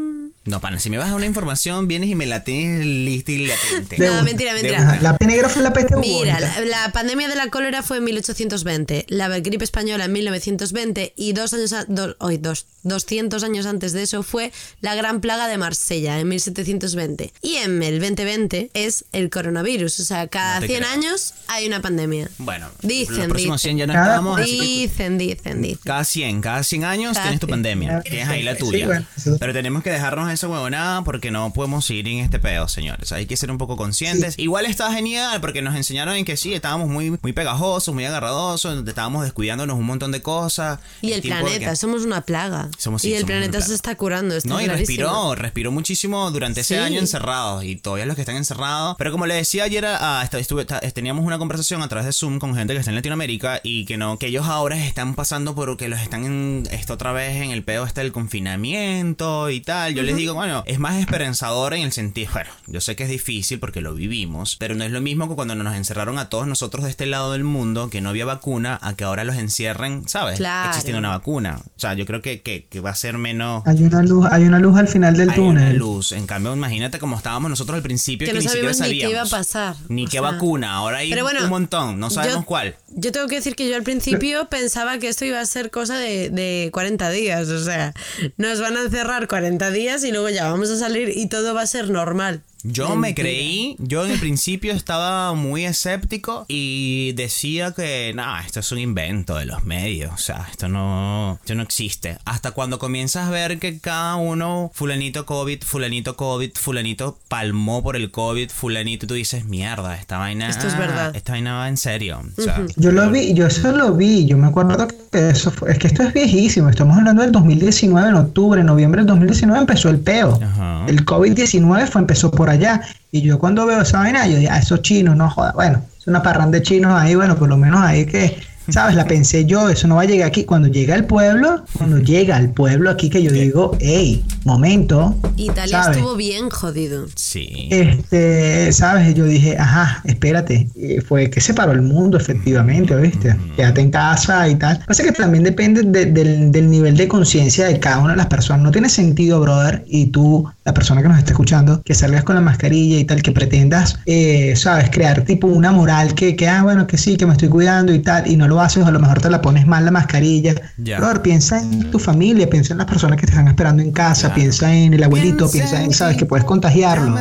No, 0.46 0.60
pana, 0.60 0.78
si 0.78 0.90
me 0.90 0.98
vas 0.98 1.08
a 1.10 1.14
una 1.14 1.24
información, 1.26 1.88
vienes 1.88 2.10
y 2.10 2.14
me 2.14 2.26
la 2.26 2.44
tienes 2.44 2.84
lista 2.84 3.32
y 3.32 3.46
latente. 3.46 3.98
No, 3.98 4.22
mentira, 4.22 4.52
mentira. 4.52 4.98
La 5.00 5.16
peste 5.16 5.26
negra 5.32 5.48
fue 5.48 5.62
la 5.62 5.72
peste 5.72 5.96
Mira, 5.96 6.38
la, 6.38 6.60
la 6.60 6.92
pandemia 6.92 7.28
de 7.28 7.34
la 7.36 7.48
cólera 7.48 7.82
fue 7.82 7.96
en 7.96 8.04
1820, 8.04 9.06
la 9.08 9.28
gripe 9.40 9.64
española 9.64 10.04
en 10.04 10.12
1920 10.12 11.14
y 11.16 11.32
dos 11.32 11.54
años, 11.54 11.72
a- 11.72 11.84
do- 11.86 12.14
hoy, 12.18 12.36
dos, 12.36 12.66
200 12.82 13.42
años 13.42 13.64
antes 13.66 13.92
de 13.94 14.02
eso 14.02 14.22
fue 14.22 14.52
la 14.82 14.94
gran 14.94 15.20
plaga 15.22 15.48
de 15.48 15.56
Marsella 15.56 16.20
en 16.20 16.28
1720. 16.28 17.32
Y 17.40 17.54
en 17.56 17.82
el 17.82 17.98
2020 18.00 18.70
es 18.74 19.06
el 19.12 19.30
coronavirus, 19.30 20.00
o 20.00 20.04
sea, 20.04 20.26
cada 20.28 20.56
No 20.56 20.60
te 20.62 20.66
100 20.68 20.80
creo. 20.80 20.92
años 20.92 21.34
hay 21.48 21.66
una 21.66 21.80
pandemia. 21.80 22.28
Bueno, 22.38 22.68
Dicen, 22.82 23.16
los 23.16 23.26
próximos 23.28 23.62
dicen. 23.62 23.76
100 23.76 23.78
ya 23.78 23.86
no 23.86 23.92
Cada- 23.94 24.06
estamos. 24.08 24.40
así 24.40 24.58
que- 24.58 24.64
Dicen, 24.64 25.18
dicen, 25.18 25.62
dicen. 25.62 25.78
Cada 25.84 26.04
100, 26.04 26.40
cada 26.42 26.62
100 26.62 26.84
años 26.84 27.12
Cada 27.14 27.24
tienes 27.28 27.40
tu 27.40 27.46
100. 27.46 27.50
pandemia. 27.54 28.00
Tienes 28.02 28.28
ahí 28.28 28.42
la 28.42 28.52
sí, 28.52 28.58
tuya. 28.58 28.86
bueno, 28.86 29.06
eso- 29.16 29.36
Pero 29.38 29.52
tenemos 29.54 29.82
que 29.82 29.90
dejarnos 29.90 30.30
esa 30.34 30.48
huevonada 30.48 31.02
porque 31.02 31.30
no 31.30 31.52
podemos 31.52 31.84
seguir 31.84 32.06
en 32.08 32.18
este 32.18 32.38
pedo, 32.38 32.68
señores. 32.68 33.12
Hay 33.12 33.26
que 33.26 33.36
ser 33.36 33.50
un 33.50 33.58
poco 33.58 33.76
conscientes. 33.76 34.38
Igual 34.38 34.66
está 34.66 34.92
genial 34.92 35.40
porque 35.40 35.62
nos 35.62 35.74
enseñaron 35.76 36.16
en 36.16 36.24
que 36.24 36.36
sí, 36.36 36.52
estábamos 36.54 36.88
muy, 36.88 37.10
muy 37.22 37.32
pegajosos, 37.32 37.94
muy 37.94 38.04
agarradosos, 38.04 38.86
estábamos 38.86 39.24
descuidándonos 39.24 39.78
un 39.78 39.86
montón 39.86 40.12
de 40.12 40.20
cosas. 40.22 40.78
Y 41.00 41.12
el 41.12 41.22
planeta, 41.22 41.70
que- 41.70 41.76
somos 41.76 42.02
una 42.04 42.20
plaga. 42.22 42.68
Somos- 42.78 43.02
sí, 43.02 43.10
y 43.10 43.14
el 43.14 43.24
planeta 43.24 43.60
se 43.60 43.74
está 43.74 43.94
curando. 43.96 44.34
Está 44.36 44.48
No, 44.48 44.60
y 44.60 44.66
respiró, 44.66 45.34
respiró 45.34 45.70
muchísimo 45.72 46.30
durante 46.30 46.60
ese 46.62 46.74
Sí. 46.76 46.80
año 46.80 46.98
encerrados 46.98 47.64
y 47.64 47.76
todavía 47.76 48.06
los 48.06 48.16
que 48.16 48.22
están 48.22 48.36
encerrados. 48.36 48.96
Pero 48.98 49.12
como 49.12 49.26
le 49.26 49.34
decía 49.34 49.64
ayer, 49.64 49.84
a- 49.86 50.20
a- 50.20 50.24
estuve- 50.24 50.62
esta- 50.62 50.80
teníamos 50.80 51.24
una 51.24 51.38
conversación 51.38 51.82
a 51.82 51.88
través 51.88 52.06
de 52.06 52.12
Zoom 52.12 52.38
con 52.38 52.54
gente 52.54 52.72
que 52.72 52.78
está 52.80 52.90
en 52.90 52.96
Latinoamérica 52.96 53.60
y 53.62 53.84
que 53.84 53.96
no, 53.96 54.18
que 54.18 54.26
ellos 54.28 54.46
ahora 54.46 54.76
están 54.84 55.14
pasando 55.14 55.54
por 55.54 55.76
que 55.76 55.88
los 55.88 56.00
están 56.00 56.24
en, 56.24 56.68
esto 56.70 56.94
otra 56.94 57.12
vez 57.12 57.36
en 57.36 57.50
el 57.50 57.62
pedo 57.64 57.84
este 57.84 58.00
del 58.02 58.12
confinamiento 58.12 59.50
y 59.50 59.60
tal. 59.60 59.94
Yo 59.94 60.02
les 60.02 60.16
digo, 60.16 60.23
bueno, 60.32 60.62
es 60.66 60.78
más 60.78 60.96
esperanzador 61.00 61.74
en 61.74 61.82
el 61.82 61.92
sentido, 61.92 62.30
bueno, 62.32 62.50
yo 62.66 62.80
sé 62.80 62.96
que 62.96 63.02
es 63.02 63.10
difícil 63.10 63.58
porque 63.58 63.82
lo 63.82 63.94
vivimos, 63.94 64.56
pero 64.56 64.74
no 64.74 64.84
es 64.84 64.90
lo 64.92 65.02
mismo 65.02 65.28
que 65.28 65.34
cuando 65.34 65.54
nos 65.54 65.74
encerraron 65.76 66.16
a 66.18 66.30
todos 66.30 66.46
nosotros 66.46 66.84
de 66.84 66.90
este 66.90 67.04
lado 67.04 67.32
del 67.32 67.44
mundo, 67.44 67.90
que 67.90 68.00
no 68.00 68.08
había 68.10 68.24
vacuna, 68.24 68.78
a 68.80 68.94
que 68.94 69.04
ahora 69.04 69.24
los 69.24 69.36
encierren, 69.36 70.08
¿sabes? 70.08 70.38
Claro. 70.38 70.68
Existiendo 70.70 70.98
una 71.00 71.10
vacuna. 71.10 71.58
O 71.64 71.80
sea, 71.80 71.92
yo 71.94 72.06
creo 72.06 72.22
que, 72.22 72.40
que, 72.40 72.64
que 72.70 72.80
va 72.80 72.90
a 72.90 72.94
ser 72.94 73.18
menos... 73.18 73.62
Hay 73.66 73.82
una 73.82 74.02
luz, 74.02 74.26
hay 74.30 74.44
una 74.44 74.58
luz 74.58 74.78
al 74.78 74.88
final 74.88 75.16
del 75.16 75.30
Hay 75.30 75.38
una 75.40 75.60
túnel. 75.60 75.76
luz. 75.76 76.12
En 76.12 76.26
cambio, 76.26 76.54
imagínate 76.54 76.98
cómo 76.98 77.16
estábamos 77.16 77.50
nosotros 77.50 77.76
al 77.76 77.82
principio 77.82 78.26
Que 78.26 78.32
que, 78.32 78.38
no 78.38 78.42
ni 78.44 78.48
siquiera 78.48 78.72
sabíamos 78.74 78.94
ni 78.94 79.00
qué 79.00 79.10
iba 79.10 79.22
a 79.22 79.26
pasar. 79.26 79.76
Ni 79.88 80.02
O 80.04 80.06
qué 80.06 80.12
sea, 80.12 80.20
vacuna. 80.22 80.72
Ahora 80.74 80.98
hay 80.98 81.12
bueno, 81.20 81.42
un 81.44 81.50
montón. 81.50 81.98
No 81.98 82.10
sabemos 82.10 82.40
yo- 82.40 82.46
cuál. 82.46 82.76
Yo 82.96 83.10
tengo 83.10 83.26
que 83.26 83.36
decir 83.36 83.56
que 83.56 83.68
yo 83.68 83.74
al 83.74 83.82
principio 83.82 84.48
pensaba 84.48 84.98
que 84.98 85.08
esto 85.08 85.24
iba 85.24 85.40
a 85.40 85.46
ser 85.46 85.70
cosa 85.72 85.98
de, 85.98 86.30
de 86.30 86.70
40 86.72 87.10
días. 87.10 87.48
O 87.48 87.62
sea, 87.64 87.92
nos 88.36 88.60
van 88.60 88.76
a 88.76 88.82
encerrar 88.82 89.26
40 89.26 89.70
días 89.70 90.04
y 90.04 90.12
luego 90.14 90.30
ya 90.30 90.48
vamos 90.48 90.70
a 90.70 90.78
salir 90.78 91.10
y 91.14 91.26
todo 91.26 91.54
va 91.54 91.62
a 91.62 91.66
ser 91.66 91.90
normal. 91.90 92.42
Yo 92.64 92.96
me 92.96 93.08
Mentira. 93.08 93.28
creí, 93.28 93.76
yo 93.78 94.04
en 94.06 94.12
el 94.12 94.18
principio 94.18 94.72
estaba 94.72 95.34
muy 95.34 95.66
escéptico 95.66 96.46
y 96.48 97.12
decía 97.12 97.72
que, 97.72 98.12
no, 98.16 98.38
esto 98.38 98.60
es 98.60 98.72
un 98.72 98.78
invento 98.78 99.36
de 99.36 99.44
los 99.44 99.64
medios, 99.64 100.12
o 100.14 100.16
sea, 100.16 100.46
esto 100.50 100.66
no, 100.68 101.38
esto 101.42 101.54
no 101.54 101.62
existe. 101.62 102.16
Hasta 102.24 102.52
cuando 102.52 102.78
comienzas 102.78 103.28
a 103.28 103.30
ver 103.30 103.58
que 103.58 103.78
cada 103.78 104.16
uno, 104.16 104.70
fulanito 104.74 105.26
COVID, 105.26 105.62
fulanito 105.62 106.16
COVID, 106.16 106.52
fulanito 106.54 107.18
palmó 107.28 107.82
por 107.82 107.96
el 107.96 108.10
COVID, 108.10 108.48
fulanito, 108.50 109.04
y 109.04 109.08
tú 109.08 109.14
dices, 109.14 109.44
mierda, 109.44 109.96
esta 109.96 110.16
vaina, 110.16 110.48
Esto 110.48 110.66
es 110.66 110.78
verdad. 110.78 111.14
esta 111.14 111.32
vaina 111.32 111.54
va 111.58 111.68
en 111.68 111.76
serio. 111.76 112.22
O 112.38 112.40
sea, 112.40 112.62
Yo 112.76 112.92
lo 112.92 113.10
vi, 113.10 113.34
yo 113.34 113.46
eso 113.46 113.72
lo 113.72 113.92
vi, 113.94 114.24
yo 114.24 114.38
me 114.38 114.46
acuerdo 114.46 114.88
que 114.88 115.28
eso 115.28 115.50
fue, 115.50 115.72
es 115.72 115.78
que 115.78 115.88
esto 115.88 116.02
es 116.02 116.14
viejísimo, 116.14 116.70
estamos 116.70 116.96
hablando 116.96 117.20
del 117.22 117.32
2019, 117.32 118.08
en 118.08 118.14
octubre, 118.14 118.64
noviembre 118.64 119.02
del 119.02 119.08
2019 119.08 119.60
empezó 119.60 119.90
el 119.90 120.00
peo. 120.00 120.38
Ajá. 120.42 120.86
El 120.88 121.04
COVID-19 121.04 121.88
fue, 121.88 122.00
empezó 122.00 122.30
por 122.30 122.53
allá. 122.54 122.80
Y 123.12 123.22
yo 123.22 123.38
cuando 123.38 123.66
veo 123.66 123.82
esa 123.82 123.98
vaina, 123.98 124.26
yo 124.26 124.38
digo, 124.38 124.50
ah, 124.52 124.58
esos 124.58 124.82
chinos, 124.82 125.16
no 125.16 125.30
joda, 125.30 125.52
bueno, 125.52 125.82
es 125.98 126.06
una 126.06 126.22
parranda 126.22 126.58
de 126.58 126.62
chinos 126.62 126.92
ahí, 126.92 127.14
bueno, 127.14 127.36
por 127.36 127.48
lo 127.48 127.56
menos 127.56 127.80
ahí 127.80 128.06
que, 128.06 128.36
¿sabes? 128.68 128.94
La 128.96 129.06
pensé 129.06 129.44
yo, 129.44 129.68
eso 129.68 129.86
no 129.88 129.96
va 129.96 130.02
a 130.02 130.06
llegar 130.06 130.28
aquí. 130.28 130.44
Cuando 130.44 130.68
llega 130.68 130.94
al 130.94 131.06
pueblo, 131.06 131.64
cuando 131.76 131.98
llega 131.98 132.36
al 132.36 132.50
pueblo 132.50 132.90
aquí, 132.90 133.10
que 133.10 133.22
yo 133.22 133.30
digo, 133.30 133.76
hey, 133.80 134.24
momento. 134.44 135.14
Italia 135.36 135.82
¿sabes? 135.82 135.96
estuvo 135.98 136.16
bien 136.16 136.50
jodido. 136.50 137.06
sí. 137.16 137.68
Este, 137.70 138.72
sabes, 138.72 139.14
yo 139.14 139.24
dije, 139.24 139.56
ajá, 139.58 140.00
espérate, 140.04 140.68
y 140.74 141.00
fue 141.00 141.30
que 141.30 141.40
se 141.40 141.54
paró 141.54 141.72
el 141.72 141.82
mundo 141.82 142.16
efectivamente, 142.16 142.94
¿viste? 142.96 143.36
Quédate 143.56 143.80
en 143.80 143.90
casa 143.90 144.48
y 144.48 144.54
tal. 144.56 144.80
Pasa 144.86 145.02
que 145.02 145.12
también 145.12 145.44
depende 145.44 145.82
de- 145.82 146.06
del, 146.06 146.50
del 146.52 146.70
nivel 146.70 146.96
de 146.96 147.08
conciencia 147.08 147.66
de 147.66 147.78
cada 147.78 147.98
una 147.98 148.12
de 148.12 148.16
las 148.18 148.26
personas. 148.26 148.62
No 148.62 148.70
tiene 148.70 148.88
sentido, 148.88 149.40
brother, 149.40 149.84
y 149.86 150.06
tú, 150.06 150.48
la 150.64 150.74
persona 150.74 151.02
que 151.02 151.08
nos 151.08 151.18
está 151.18 151.32
escuchando, 151.32 151.82
que 151.82 151.94
salgas 151.94 152.24
con 152.24 152.34
la 152.36 152.40
mascarilla 152.40 152.98
y 152.98 153.04
tal, 153.04 153.22
que 153.22 153.32
pretendas, 153.32 153.98
eh, 154.06 154.54
sabes, 154.56 154.90
crear 154.90 155.22
tipo 155.22 155.46
una 155.46 155.72
moral 155.72 156.14
que, 156.14 156.36
que, 156.36 156.48
ah, 156.48 156.62
bueno, 156.62 156.86
que 156.86 156.96
sí, 156.98 157.16
que 157.16 157.26
me 157.26 157.32
estoy 157.32 157.48
cuidando 157.48 157.92
y 157.94 157.98
tal, 158.00 158.26
y 158.30 158.36
no 158.36 158.48
lo 158.48 158.53
haces, 158.60 158.84
o 158.84 158.86
a 158.86 158.90
lo 158.90 158.98
mejor 159.00 159.20
te 159.20 159.30
la 159.30 159.40
pones 159.42 159.66
mal 159.66 159.84
la 159.84 159.90
mascarilla. 159.90 160.54
Ya. 160.78 160.98
Brother, 160.98 161.22
piensa 161.22 161.60
en 161.60 161.90
tu 161.90 161.98
familia, 161.98 162.48
piensa 162.50 162.74
en 162.74 162.78
las 162.78 162.86
personas 162.86 163.18
que 163.18 163.26
te 163.26 163.32
están 163.32 163.48
esperando 163.48 163.82
en 163.82 163.92
casa, 163.92 164.32
piensa 164.34 164.74
en 164.74 164.94
el 164.94 165.02
abuelito, 165.02 165.50
piensa 165.50 165.82
en, 165.82 165.92
sabes, 165.92 166.16
que 166.16 166.26
puedes 166.26 166.44
contagiarlo. 166.44 167.14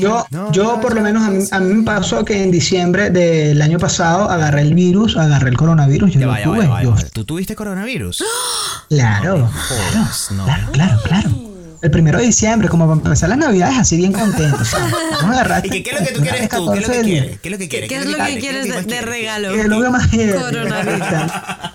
Yo, 0.00 0.26
No, 0.32 0.50
yo 0.50 0.80
por 0.80 0.92
lo 0.94 1.00
no, 1.00 1.04
menos 1.04 1.22
a 1.22 1.30
mí, 1.30 1.44
a 1.52 1.60
mí 1.60 1.72
me 1.74 1.82
pasó 1.84 2.24
que 2.24 2.42
en 2.42 2.50
diciembre 2.50 3.10
del 3.10 3.62
año 3.62 3.78
pasado 3.78 4.28
agarré 4.28 4.62
el 4.62 4.74
virus, 4.74 5.16
agarré 5.16 5.50
el 5.50 5.56
coronavirus, 5.56 6.14
yo 6.14 6.20
Ya 6.20 6.26
lo 6.26 6.32
tuve. 6.42 6.64
ya 6.64 6.68
va, 6.68 6.78
ya 6.78 6.84
yo- 6.84 6.90
va. 6.96 7.00
¿Tú 7.12 7.24
tuviste 7.24 7.54
coronavirus? 7.54 8.24
claro, 8.88 9.38
no. 9.38 10.44
claro, 10.44 10.68
claro, 10.72 11.00
claro. 11.04 11.30
El 11.84 11.90
primero 11.90 12.18
de 12.18 12.24
diciembre, 12.24 12.70
como 12.70 12.86
para 12.86 12.96
empezar 12.96 13.28
las 13.28 13.36
navidades 13.36 13.76
así 13.76 13.98
bien 13.98 14.10
contentos. 14.10 14.66
¿sabes? 14.66 14.90
Vamos 15.20 15.36
a 15.36 15.40
agarrar 15.40 15.66
¿Y 15.66 15.68
qué, 15.68 15.82
qué 15.82 15.90
es 15.90 16.00
lo 16.00 16.06
que 16.06 16.12
tú 16.14 16.22
quieres 16.22 16.48
tú? 16.48 16.72
¿Qué 16.72 16.78
es 16.78 16.88
lo 16.88 16.88
que 16.88 17.02
quieres? 17.02 17.38
¿Qué 17.42 17.48
es 17.48 17.52
lo 17.52 17.58
que 17.58 17.68
quieres? 17.68 17.88
¿Qué 17.90 17.96
es 17.96 18.06
lo 18.06 18.16
que 18.16 18.38
quieres 18.38 18.86
de, 18.86 18.94
de 18.94 19.00
regalo? 19.02 19.52
Que 19.52 19.64
lo 19.64 19.80
veo 19.80 19.90
más 19.90 20.08
heavy. 20.08 20.32
Coronavirus. 20.32 21.32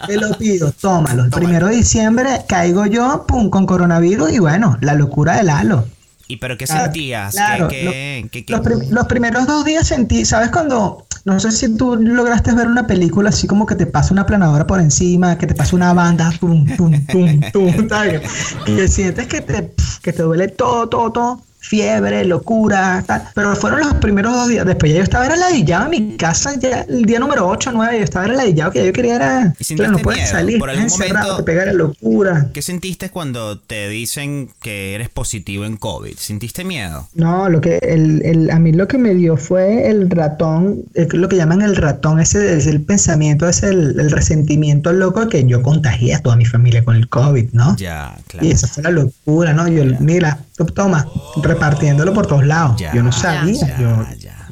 Te 0.07 0.17
lo 0.17 0.35
pido, 0.35 0.71
tómalo. 0.71 1.25
El 1.25 1.29
primero 1.29 1.67
de 1.67 1.75
diciembre 1.75 2.41
caigo 2.47 2.87
yo 2.87 3.25
pum, 3.27 3.51
con 3.51 3.67
coronavirus 3.67 4.31
y 4.31 4.39
bueno, 4.39 4.79
la 4.81 4.95
locura 4.95 5.35
del 5.37 5.51
halo. 5.51 5.85
¿Y 6.29 6.37
pero 6.37 6.55
qué 6.57 6.65
Claro, 6.65 6.83
sentías? 6.83 7.33
claro, 7.33 7.67
¿Qué, 7.67 7.75
qué, 7.79 7.83
lo- 8.23 8.29
qué- 8.31 8.45
qué- 8.45 8.53
Los, 8.53 8.61
prim- 8.61 8.91
los 8.91 9.07
primeros 9.07 9.47
dos 9.47 9.65
días 9.65 9.87
sentí, 9.87 10.23
¿sabes 10.25 10.51
cuando? 10.51 11.05
No 11.25 11.39
sé 11.39 11.51
si 11.51 11.75
tú 11.75 11.95
lograste 11.95 12.53
ver 12.53 12.67
una 12.67 12.85
película 12.87 13.29
así 13.29 13.47
como 13.47 13.65
que 13.65 13.73
te 13.75 13.85
pasa 13.87 14.13
una 14.13 14.25
planadora 14.27 14.65
por 14.67 14.79
encima, 14.79 15.37
que 15.39 15.47
te 15.47 15.55
pasa 15.55 15.75
una 15.75 15.91
banda, 15.93 16.31
tum, 16.39 16.65
tum, 16.77 16.91
tum, 17.07 17.41
tum. 17.51 17.87
Que 18.65 18.87
sientes 18.87 19.27
que 19.27 19.41
te, 19.41 19.73
que 20.03 20.13
te 20.13 20.21
duele 20.21 20.47
todo, 20.49 20.87
todo, 20.87 21.11
todo. 21.11 21.41
Fiebre, 21.59 22.23
locura, 22.25 23.03
tal. 23.05 23.23
Pero 23.35 23.55
fueron 23.55 23.81
los 23.81 23.93
primeros 23.95 24.33
dos 24.33 24.47
días. 24.47 24.65
Después 24.65 24.91
ya 24.91 24.97
yo 24.99 25.03
estaba 25.03 25.27
ladillado 25.35 25.85
en 25.85 25.89
mi 25.91 26.17
casa, 26.17 26.55
ya 26.59 26.81
el 26.89 27.05
día 27.05 27.19
número 27.19 27.47
8 27.47 27.71
9, 27.73 27.97
yo 27.97 28.03
estaba 28.03 28.27
ladillado, 28.27 28.71
que 28.71 28.85
yo 28.85 28.93
quería 28.93 29.15
era. 29.15 29.53
¿Y 29.59 29.75
Claro, 29.75 29.91
no 29.93 29.97
puedes 29.99 30.21
miedo? 30.21 30.31
salir, 30.31 30.59
Por 30.59 30.69
algún 30.69 30.87
momento- 30.89 31.37
te 31.37 31.43
pega 31.43 31.65
la 31.65 31.73
locura. 31.73 32.47
¿Qué 32.53 32.61
sentiste 32.61 33.09
cuando 33.09 33.59
te 33.59 33.87
dicen 33.89 34.49
que 34.61 34.95
eres 34.95 35.09
positivo 35.09 35.65
en 35.65 35.77
COVID? 35.77 36.15
¿Sentiste 36.17 36.63
miedo? 36.63 37.07
No, 37.13 37.49
lo 37.49 37.61
que 37.61 37.77
el, 37.81 38.21
el- 38.25 38.51
a 38.51 38.59
mí 38.59 38.71
lo 38.71 38.87
que 38.87 38.97
me 38.97 39.13
dio 39.13 39.35
fue 39.37 39.89
el 39.89 40.09
ratón, 40.09 40.83
lo 41.11 41.29
que 41.29 41.35
llaman 41.35 41.61
el 41.61 41.75
ratón, 41.75 42.19
ese 42.19 42.55
es 42.57 42.67
el 42.67 42.81
pensamiento, 42.81 43.47
es 43.47 43.63
el, 43.63 43.99
el 43.99 44.11
resentimiento 44.11 44.91
loco 44.93 45.27
que 45.27 45.45
yo 45.45 45.61
contagié 45.61 46.15
a 46.15 46.19
toda 46.19 46.35
mi 46.35 46.45
familia 46.45 46.83
con 46.83 46.95
el 46.95 47.09
COVID, 47.09 47.49
¿no? 47.51 47.75
Ya, 47.77 48.17
claro. 48.27 48.47
Y 48.47 48.51
esa 48.51 48.67
fue 48.67 48.83
la 48.83 48.91
locura, 48.91 49.53
¿no? 49.53 49.67
Yo, 49.67 49.83
mira, 49.99 50.39
toma, 50.65 51.07
repartiéndolo 51.41 52.13
por 52.13 52.27
todos 52.27 52.45
lados. 52.45 52.79
Ya, 52.79 52.93
yo 52.93 53.03
no 53.03 53.11
sabía, 53.11 53.53
ya, 53.53 53.79
yo. 53.79 54.05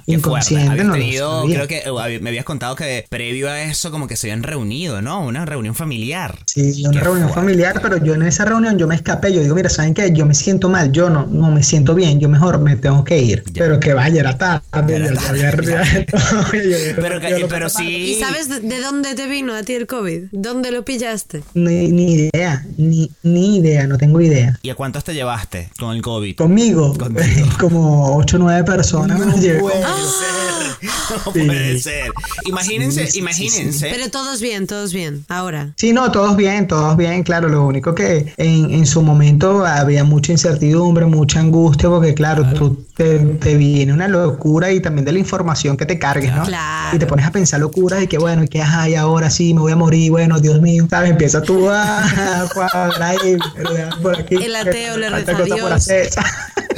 Inconsciente 0.08 0.70
Habías 0.70 0.86
no 0.86 0.94
lo 0.94 1.00
tenido, 1.00 1.42
sabía. 1.42 1.56
creo 1.56 1.68
que 1.68 1.78
eh, 2.16 2.20
me 2.22 2.30
habías 2.30 2.46
contado 2.46 2.76
que 2.76 3.06
previo 3.10 3.50
a 3.50 3.62
eso 3.64 3.92
como 3.92 4.08
que 4.08 4.16
se 4.16 4.28
habían 4.28 4.44
reunido, 4.44 5.02
¿no? 5.02 5.22
Una 5.26 5.46
reunión 5.46 5.76
familiar. 5.76 6.40
Sí, 6.46 6.84
una 6.86 6.92
Qué 6.94 7.00
reunión 7.00 7.28
fuerte. 7.30 7.42
familiar, 7.42 7.80
pero 7.82 7.98
yo 8.04 8.14
en 8.16 8.22
esa 8.24 8.46
reunión 8.46 8.78
yo 8.78 8.88
me 8.88 8.96
escapé, 8.96 9.34
yo 9.34 9.42
digo, 9.42 9.54
mira, 9.56 9.70
¿saben 9.70 9.94
qué? 9.94 10.12
Yo 10.14 10.26
me 10.26 10.34
siento 10.34 10.70
mal, 10.70 10.92
yo 10.92 11.10
no, 11.10 11.26
no 11.28 11.52
me 11.52 11.62
siento 11.64 11.94
bien, 11.94 12.20
yo 12.20 12.30
mejor 12.30 12.60
me 12.60 12.76
tengo 12.76 13.04
que 13.04 13.20
ir. 13.22 13.44
Ya. 13.48 13.64
Pero 13.64 13.80
que 13.80 13.94
vaya, 13.94 14.22
era 14.22 14.38
tarde, 14.38 14.62
Pero, 16.96 17.20
que- 17.20 17.46
pero 17.50 17.70
sí... 17.70 17.88
¿Y 17.88 18.16
sabes 18.20 18.50
de, 18.50 18.60
de 18.62 18.82
dónde 18.82 19.16
te 19.16 19.28
vino 19.28 19.54
a 19.54 19.64
ti 19.64 19.74
el 19.74 19.88
COVID? 19.88 20.26
¿Dónde 20.32 20.72
lo 20.72 20.84
pillaste? 20.86 21.44
Ni, 21.54 21.88
ni 21.90 22.14
idea, 22.14 22.66
ni, 22.78 23.12
ni 23.24 23.58
idea, 23.58 23.88
no 23.88 23.98
tengo 23.98 24.22
idea. 24.22 24.58
¿Y 24.62 24.70
a 24.70 24.76
cuántos 24.76 25.04
te 25.04 25.14
llevaste 25.14 25.70
con 25.80 25.96
el 25.96 26.02
COVID? 26.02 26.36
Conmigo, 26.36 26.94
Contigo. 26.98 27.48
como 27.60 28.16
8 28.18 28.36
o 28.38 28.40
9 28.40 28.64
personas 28.64 29.20
me 29.20 29.26
lo 29.26 29.38
llevé. 29.38 29.62
¡Ah! 29.98 30.78
No 31.26 31.32
puede 31.32 31.80
ser. 31.80 32.12
Imagínense, 32.46 33.18
imagínense. 33.18 33.90
Pero 33.90 34.10
todos 34.10 34.42
bien, 34.42 34.68
todos 34.68 34.94
bien. 34.94 35.26
Ahora. 35.30 35.74
Sí, 35.78 35.94
no, 35.94 36.12
todos 36.12 36.36
bien, 36.36 36.68
todos 36.68 36.98
bien, 36.98 37.24
claro. 37.24 37.48
Lo 37.48 37.66
único 37.66 37.96
que 37.96 38.34
en, 38.38 38.72
en 38.72 38.86
su 38.86 39.02
momento 39.02 39.66
había 39.66 40.04
mucha 40.04 40.32
incertidumbre, 40.32 41.06
mucha 41.06 41.40
angustia, 41.40 41.90
porque 41.90 42.14
claro, 42.14 42.46
tú 42.54 42.86
te, 42.96 43.20
te 43.20 43.56
viene 43.56 43.94
una 43.94 44.08
locura 44.08 44.72
y 44.72 44.82
también 44.82 45.06
de 45.06 45.14
la 45.14 45.20
información 45.20 45.78
que 45.78 45.86
te 45.86 45.98
cargues, 45.98 46.34
¿no? 46.34 46.44
Claro. 46.44 46.96
Y 46.96 47.00
te 47.00 47.06
pones 47.06 47.26
a 47.26 47.32
pensar 47.32 47.60
locuras 47.60 48.04
y 48.04 48.08
que 48.08 48.18
bueno, 48.18 48.44
y 48.44 48.48
que 48.48 48.62
hay 48.62 48.96
ahora 48.96 49.30
sí, 49.30 49.54
me 49.54 49.62
voy 49.62 49.72
a 49.72 49.76
morir, 49.76 50.12
bueno, 50.12 50.40
Dios 50.40 50.62
mío, 50.62 50.88
¿sabes? 50.90 51.12
Empieza 51.12 51.42
tú 51.42 51.70
a 51.70 52.48
cuadrar 52.54 53.16
y 53.26 53.38
por 54.02 54.20
aquí. 54.20 54.36
El 54.36 54.56
ateo 54.56 54.98
le 54.98 55.10
reza 55.10 55.32
a 55.32 55.38
por 55.38 55.46
Dios. 55.46 55.90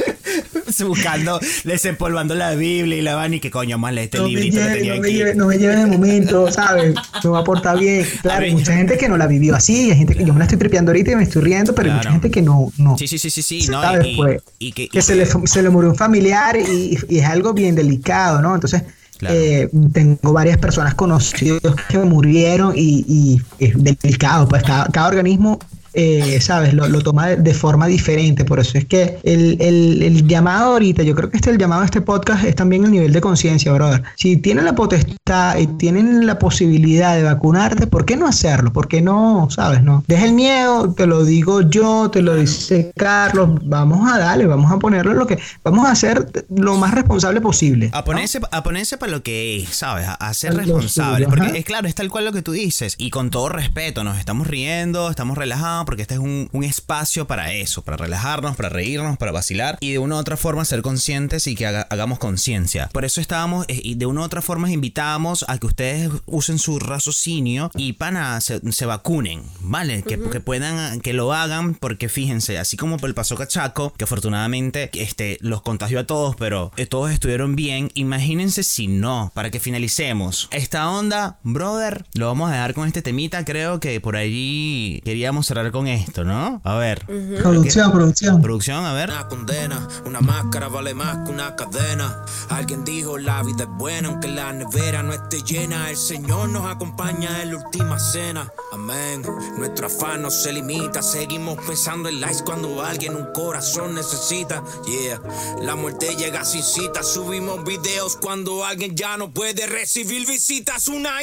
Buscando, 0.88 1.38
desempolvando 1.64 2.34
la 2.34 2.54
Biblia 2.54 2.96
y 2.98 3.02
la 3.02 3.14
van 3.14 3.34
y 3.34 3.40
que 3.40 3.50
coño 3.50 3.78
más 3.78 3.92
lee 3.94 4.02
este 4.02 4.18
no 4.18 4.24
me, 4.24 4.30
librito 4.30 4.56
que 4.58 4.62
lleve, 4.64 4.74
tenía 4.76 4.94
no, 4.94 5.00
me 5.00 5.08
aquí. 5.08 5.16
lleve, 5.16 5.34
no 5.34 5.46
me 5.46 5.58
lleve 5.58 5.76
de 5.76 5.86
momento, 5.86 6.50
¿sabes? 6.52 6.94
Me 7.22 7.30
va 7.30 7.38
a 7.40 7.44
portar 7.44 7.78
bien. 7.78 8.06
Claro, 8.22 8.44
hay 8.44 8.52
mucha 8.52 8.74
gente 8.74 8.96
que 8.98 9.08
no 9.08 9.16
la 9.16 9.26
vivió 9.26 9.54
así, 9.54 9.90
hay 9.90 9.96
gente 9.98 10.14
que 10.14 10.24
yo 10.24 10.32
me 10.32 10.38
la 10.38 10.44
estoy 10.44 10.58
tripeando 10.58 10.90
ahorita 10.90 11.12
y 11.12 11.16
me 11.16 11.22
estoy 11.24 11.42
riendo, 11.42 11.74
pero 11.74 11.90
hay 11.90 11.96
mucha 11.96 12.12
gente 12.12 12.30
que 12.30 12.42
no, 12.42 12.72
no. 12.78 12.96
Sí, 12.98 13.06
sí, 13.08 13.18
sí, 13.18 13.30
sí, 13.30 13.42
sí. 13.42 13.66
No, 13.70 13.80
Pues, 14.16 14.42
y 14.58 14.72
que, 14.72 14.88
que 14.88 15.02
se 15.02 15.14
le, 15.16 15.26
se 15.26 15.62
le 15.62 15.70
murió 15.70 15.90
un 15.90 15.96
familiar 15.96 16.56
y, 16.56 16.98
y 17.08 17.18
es 17.18 17.24
algo 17.26 17.52
bien 17.54 17.74
delicado, 17.74 18.40
¿no? 18.42 18.54
Entonces, 18.54 18.82
Claro. 19.18 19.34
eh, 19.36 19.68
tengo 19.92 20.32
varias 20.32 20.56
personas 20.56 20.94
conocidas 20.94 21.60
que 21.90 21.98
murieron 21.98 22.72
y, 22.74 23.04
y 23.06 23.42
es 23.58 23.74
delicado, 23.76 24.48
pues 24.48 24.62
cada, 24.62 24.86
cada 24.86 25.08
organismo, 25.08 25.58
eh, 25.94 26.38
¿sabes? 26.40 26.74
Lo, 26.74 26.88
lo 26.88 27.00
toma 27.00 27.28
de, 27.28 27.36
de 27.36 27.54
forma 27.54 27.86
diferente, 27.86 28.44
por 28.44 28.60
eso 28.60 28.78
es 28.78 28.84
que 28.84 29.18
el, 29.22 29.56
el- 29.60 30.02
el 30.02 30.26
llamado 30.26 30.72
ahorita, 30.72 31.02
yo 31.02 31.14
creo 31.14 31.30
que 31.30 31.36
este 31.36 31.50
el 31.50 31.58
llamado 31.58 31.80
de 31.82 31.86
este 31.86 32.00
podcast 32.00 32.44
es 32.44 32.54
también 32.54 32.84
el 32.84 32.90
nivel 32.90 33.12
de 33.12 33.20
conciencia, 33.20 33.72
brother. 33.72 34.02
Si 34.16 34.36
tienen 34.36 34.64
la 34.64 34.74
potestad 34.74 35.58
y 35.58 35.66
tienen 35.66 36.26
la 36.26 36.38
posibilidad 36.38 37.16
de 37.16 37.22
vacunarte, 37.22 37.86
¿por 37.86 38.04
qué 38.04 38.16
no 38.16 38.26
hacerlo? 38.26 38.72
¿Por 38.72 38.88
qué 38.88 39.00
no, 39.00 39.48
sabes? 39.50 39.82
No, 39.82 40.04
deja 40.06 40.24
el 40.26 40.32
miedo, 40.32 40.92
te 40.92 41.06
lo 41.06 41.24
digo 41.24 41.62
yo, 41.62 42.10
te 42.10 42.22
lo 42.22 42.36
dice 42.36 42.92
Carlos, 42.96 43.58
vamos 43.64 44.10
a 44.10 44.18
darle, 44.18 44.46
vamos 44.46 44.70
a 44.72 44.78
ponerlo 44.78 45.14
lo 45.14 45.26
que, 45.26 45.38
vamos 45.64 45.86
a 45.86 45.92
hacer 45.92 46.26
lo 46.54 46.76
más 46.76 46.92
responsable 46.94 47.40
posible. 47.40 47.90
A 47.92 48.04
ponerse, 48.04 48.40
a 48.50 48.62
ponerse 48.62 48.96
para 48.98 49.12
lo 49.12 49.22
que 49.22 49.62
es, 49.62 49.68
¿sabes? 49.70 50.06
A, 50.06 50.14
a 50.14 50.34
ser 50.34 50.54
responsable. 50.54 51.26
Porque 51.26 51.58
es 51.58 51.64
claro, 51.64 51.88
es 51.88 51.94
tal 51.94 52.08
cual 52.10 52.24
lo 52.24 52.32
que 52.32 52.42
tú 52.42 52.52
dices. 52.52 52.94
Y 52.98 53.10
con 53.10 53.30
todo 53.30 53.48
respeto, 53.48 54.04
nos 54.04 54.18
estamos 54.18 54.46
riendo, 54.46 55.10
estamos 55.10 55.36
relajados, 55.38 55.79
porque 55.84 56.02
este 56.02 56.14
es 56.14 56.20
un, 56.20 56.48
un 56.52 56.64
espacio 56.64 57.26
para 57.26 57.52
eso, 57.52 57.82
para 57.82 57.96
relajarnos, 57.96 58.56
para 58.56 58.68
reírnos, 58.68 59.18
para 59.18 59.32
vacilar 59.32 59.76
y 59.80 59.92
de 59.92 59.98
una 59.98 60.16
u 60.16 60.18
otra 60.18 60.36
forma 60.36 60.64
ser 60.64 60.82
conscientes 60.82 61.46
y 61.46 61.54
que 61.54 61.66
haga- 61.66 61.86
hagamos 61.90 62.18
conciencia. 62.18 62.88
Por 62.92 63.04
eso 63.04 63.20
estábamos, 63.20 63.66
eh, 63.68 63.80
y 63.82 63.94
de 63.94 64.06
una 64.06 64.20
u 64.20 64.24
otra 64.24 64.42
forma 64.42 64.70
invitamos 64.70 65.44
a 65.48 65.58
que 65.58 65.66
ustedes 65.66 66.10
usen 66.26 66.58
su 66.58 66.78
raciocinio 66.78 67.70
y 67.74 67.94
pana, 67.94 68.40
se, 68.40 68.60
se 68.72 68.86
vacunen, 68.86 69.42
¿vale? 69.60 70.02
Que, 70.02 70.18
que 70.20 70.40
puedan, 70.40 71.00
que 71.00 71.12
lo 71.12 71.32
hagan, 71.32 71.74
porque 71.74 72.08
fíjense, 72.08 72.58
así 72.58 72.76
como 72.76 72.96
el 73.02 73.14
pasó 73.14 73.36
Cachaco, 73.36 73.92
que 73.94 74.04
afortunadamente 74.04 74.90
este, 74.94 75.38
los 75.40 75.62
contagió 75.62 76.00
a 76.00 76.04
todos, 76.06 76.36
pero 76.36 76.72
eh, 76.76 76.86
todos 76.86 77.10
estuvieron 77.10 77.56
bien. 77.56 77.90
Imagínense 77.94 78.62
si 78.62 78.86
no, 78.86 79.30
para 79.34 79.50
que 79.50 79.60
finalicemos. 79.60 80.48
Esta 80.52 80.88
onda, 80.90 81.38
brother, 81.42 82.04
lo 82.14 82.26
vamos 82.26 82.50
a 82.50 82.52
dejar 82.54 82.74
con 82.74 82.86
este 82.86 83.02
temita. 83.02 83.44
Creo 83.44 83.80
que 83.80 84.00
por 84.00 84.16
allí 84.16 85.00
queríamos 85.04 85.46
cerrar 85.46 85.69
con 85.72 85.86
esto, 85.86 86.24
¿no? 86.24 86.60
A 86.64 86.74
ver. 86.76 87.04
Producción, 87.06 87.92
producción. 87.92 88.42
Producción, 88.42 88.84
a 88.84 88.92
ver. 88.92 89.10
Una 89.10 89.28
condena, 89.28 89.88
una 90.04 90.20
máscara 90.20 90.68
vale 90.68 90.94
más 90.94 91.24
que 91.24 91.32
una 91.32 91.56
cadena. 91.56 92.24
Alguien 92.48 92.84
dijo 92.84 93.18
la 93.18 93.42
vida 93.42 93.64
es 93.64 93.70
buena 93.70 94.08
aunque 94.08 94.28
la 94.28 94.52
nevera 94.52 95.02
no 95.02 95.12
esté 95.12 95.42
llena. 95.42 95.90
El 95.90 95.96
Señor 95.96 96.48
nos 96.48 96.66
acompaña 96.66 97.42
en 97.42 97.52
la 97.52 97.58
última 97.58 97.98
cena. 97.98 98.50
Amén. 98.72 99.22
Nuestro 99.58 99.86
afán 99.86 100.22
no 100.22 100.30
se 100.30 100.52
limita. 100.52 101.02
Seguimos 101.02 101.58
pensando 101.66 102.08
en 102.08 102.20
likes 102.20 102.42
cuando 102.44 102.82
alguien 102.82 103.14
un 103.14 103.32
corazón 103.32 103.94
necesita. 103.94 104.62
Yeah. 104.86 105.20
La 105.62 105.76
muerte 105.76 106.14
llega 106.16 106.44
sin 106.44 106.62
cita. 106.62 107.02
Subimos 107.02 107.64
videos 107.64 108.16
cuando 108.16 108.64
alguien 108.64 108.96
ya 108.96 109.16
no 109.16 109.32
puede 109.32 109.66
recibir 109.66 110.26
visitas. 110.26 110.88
Una 110.88 111.18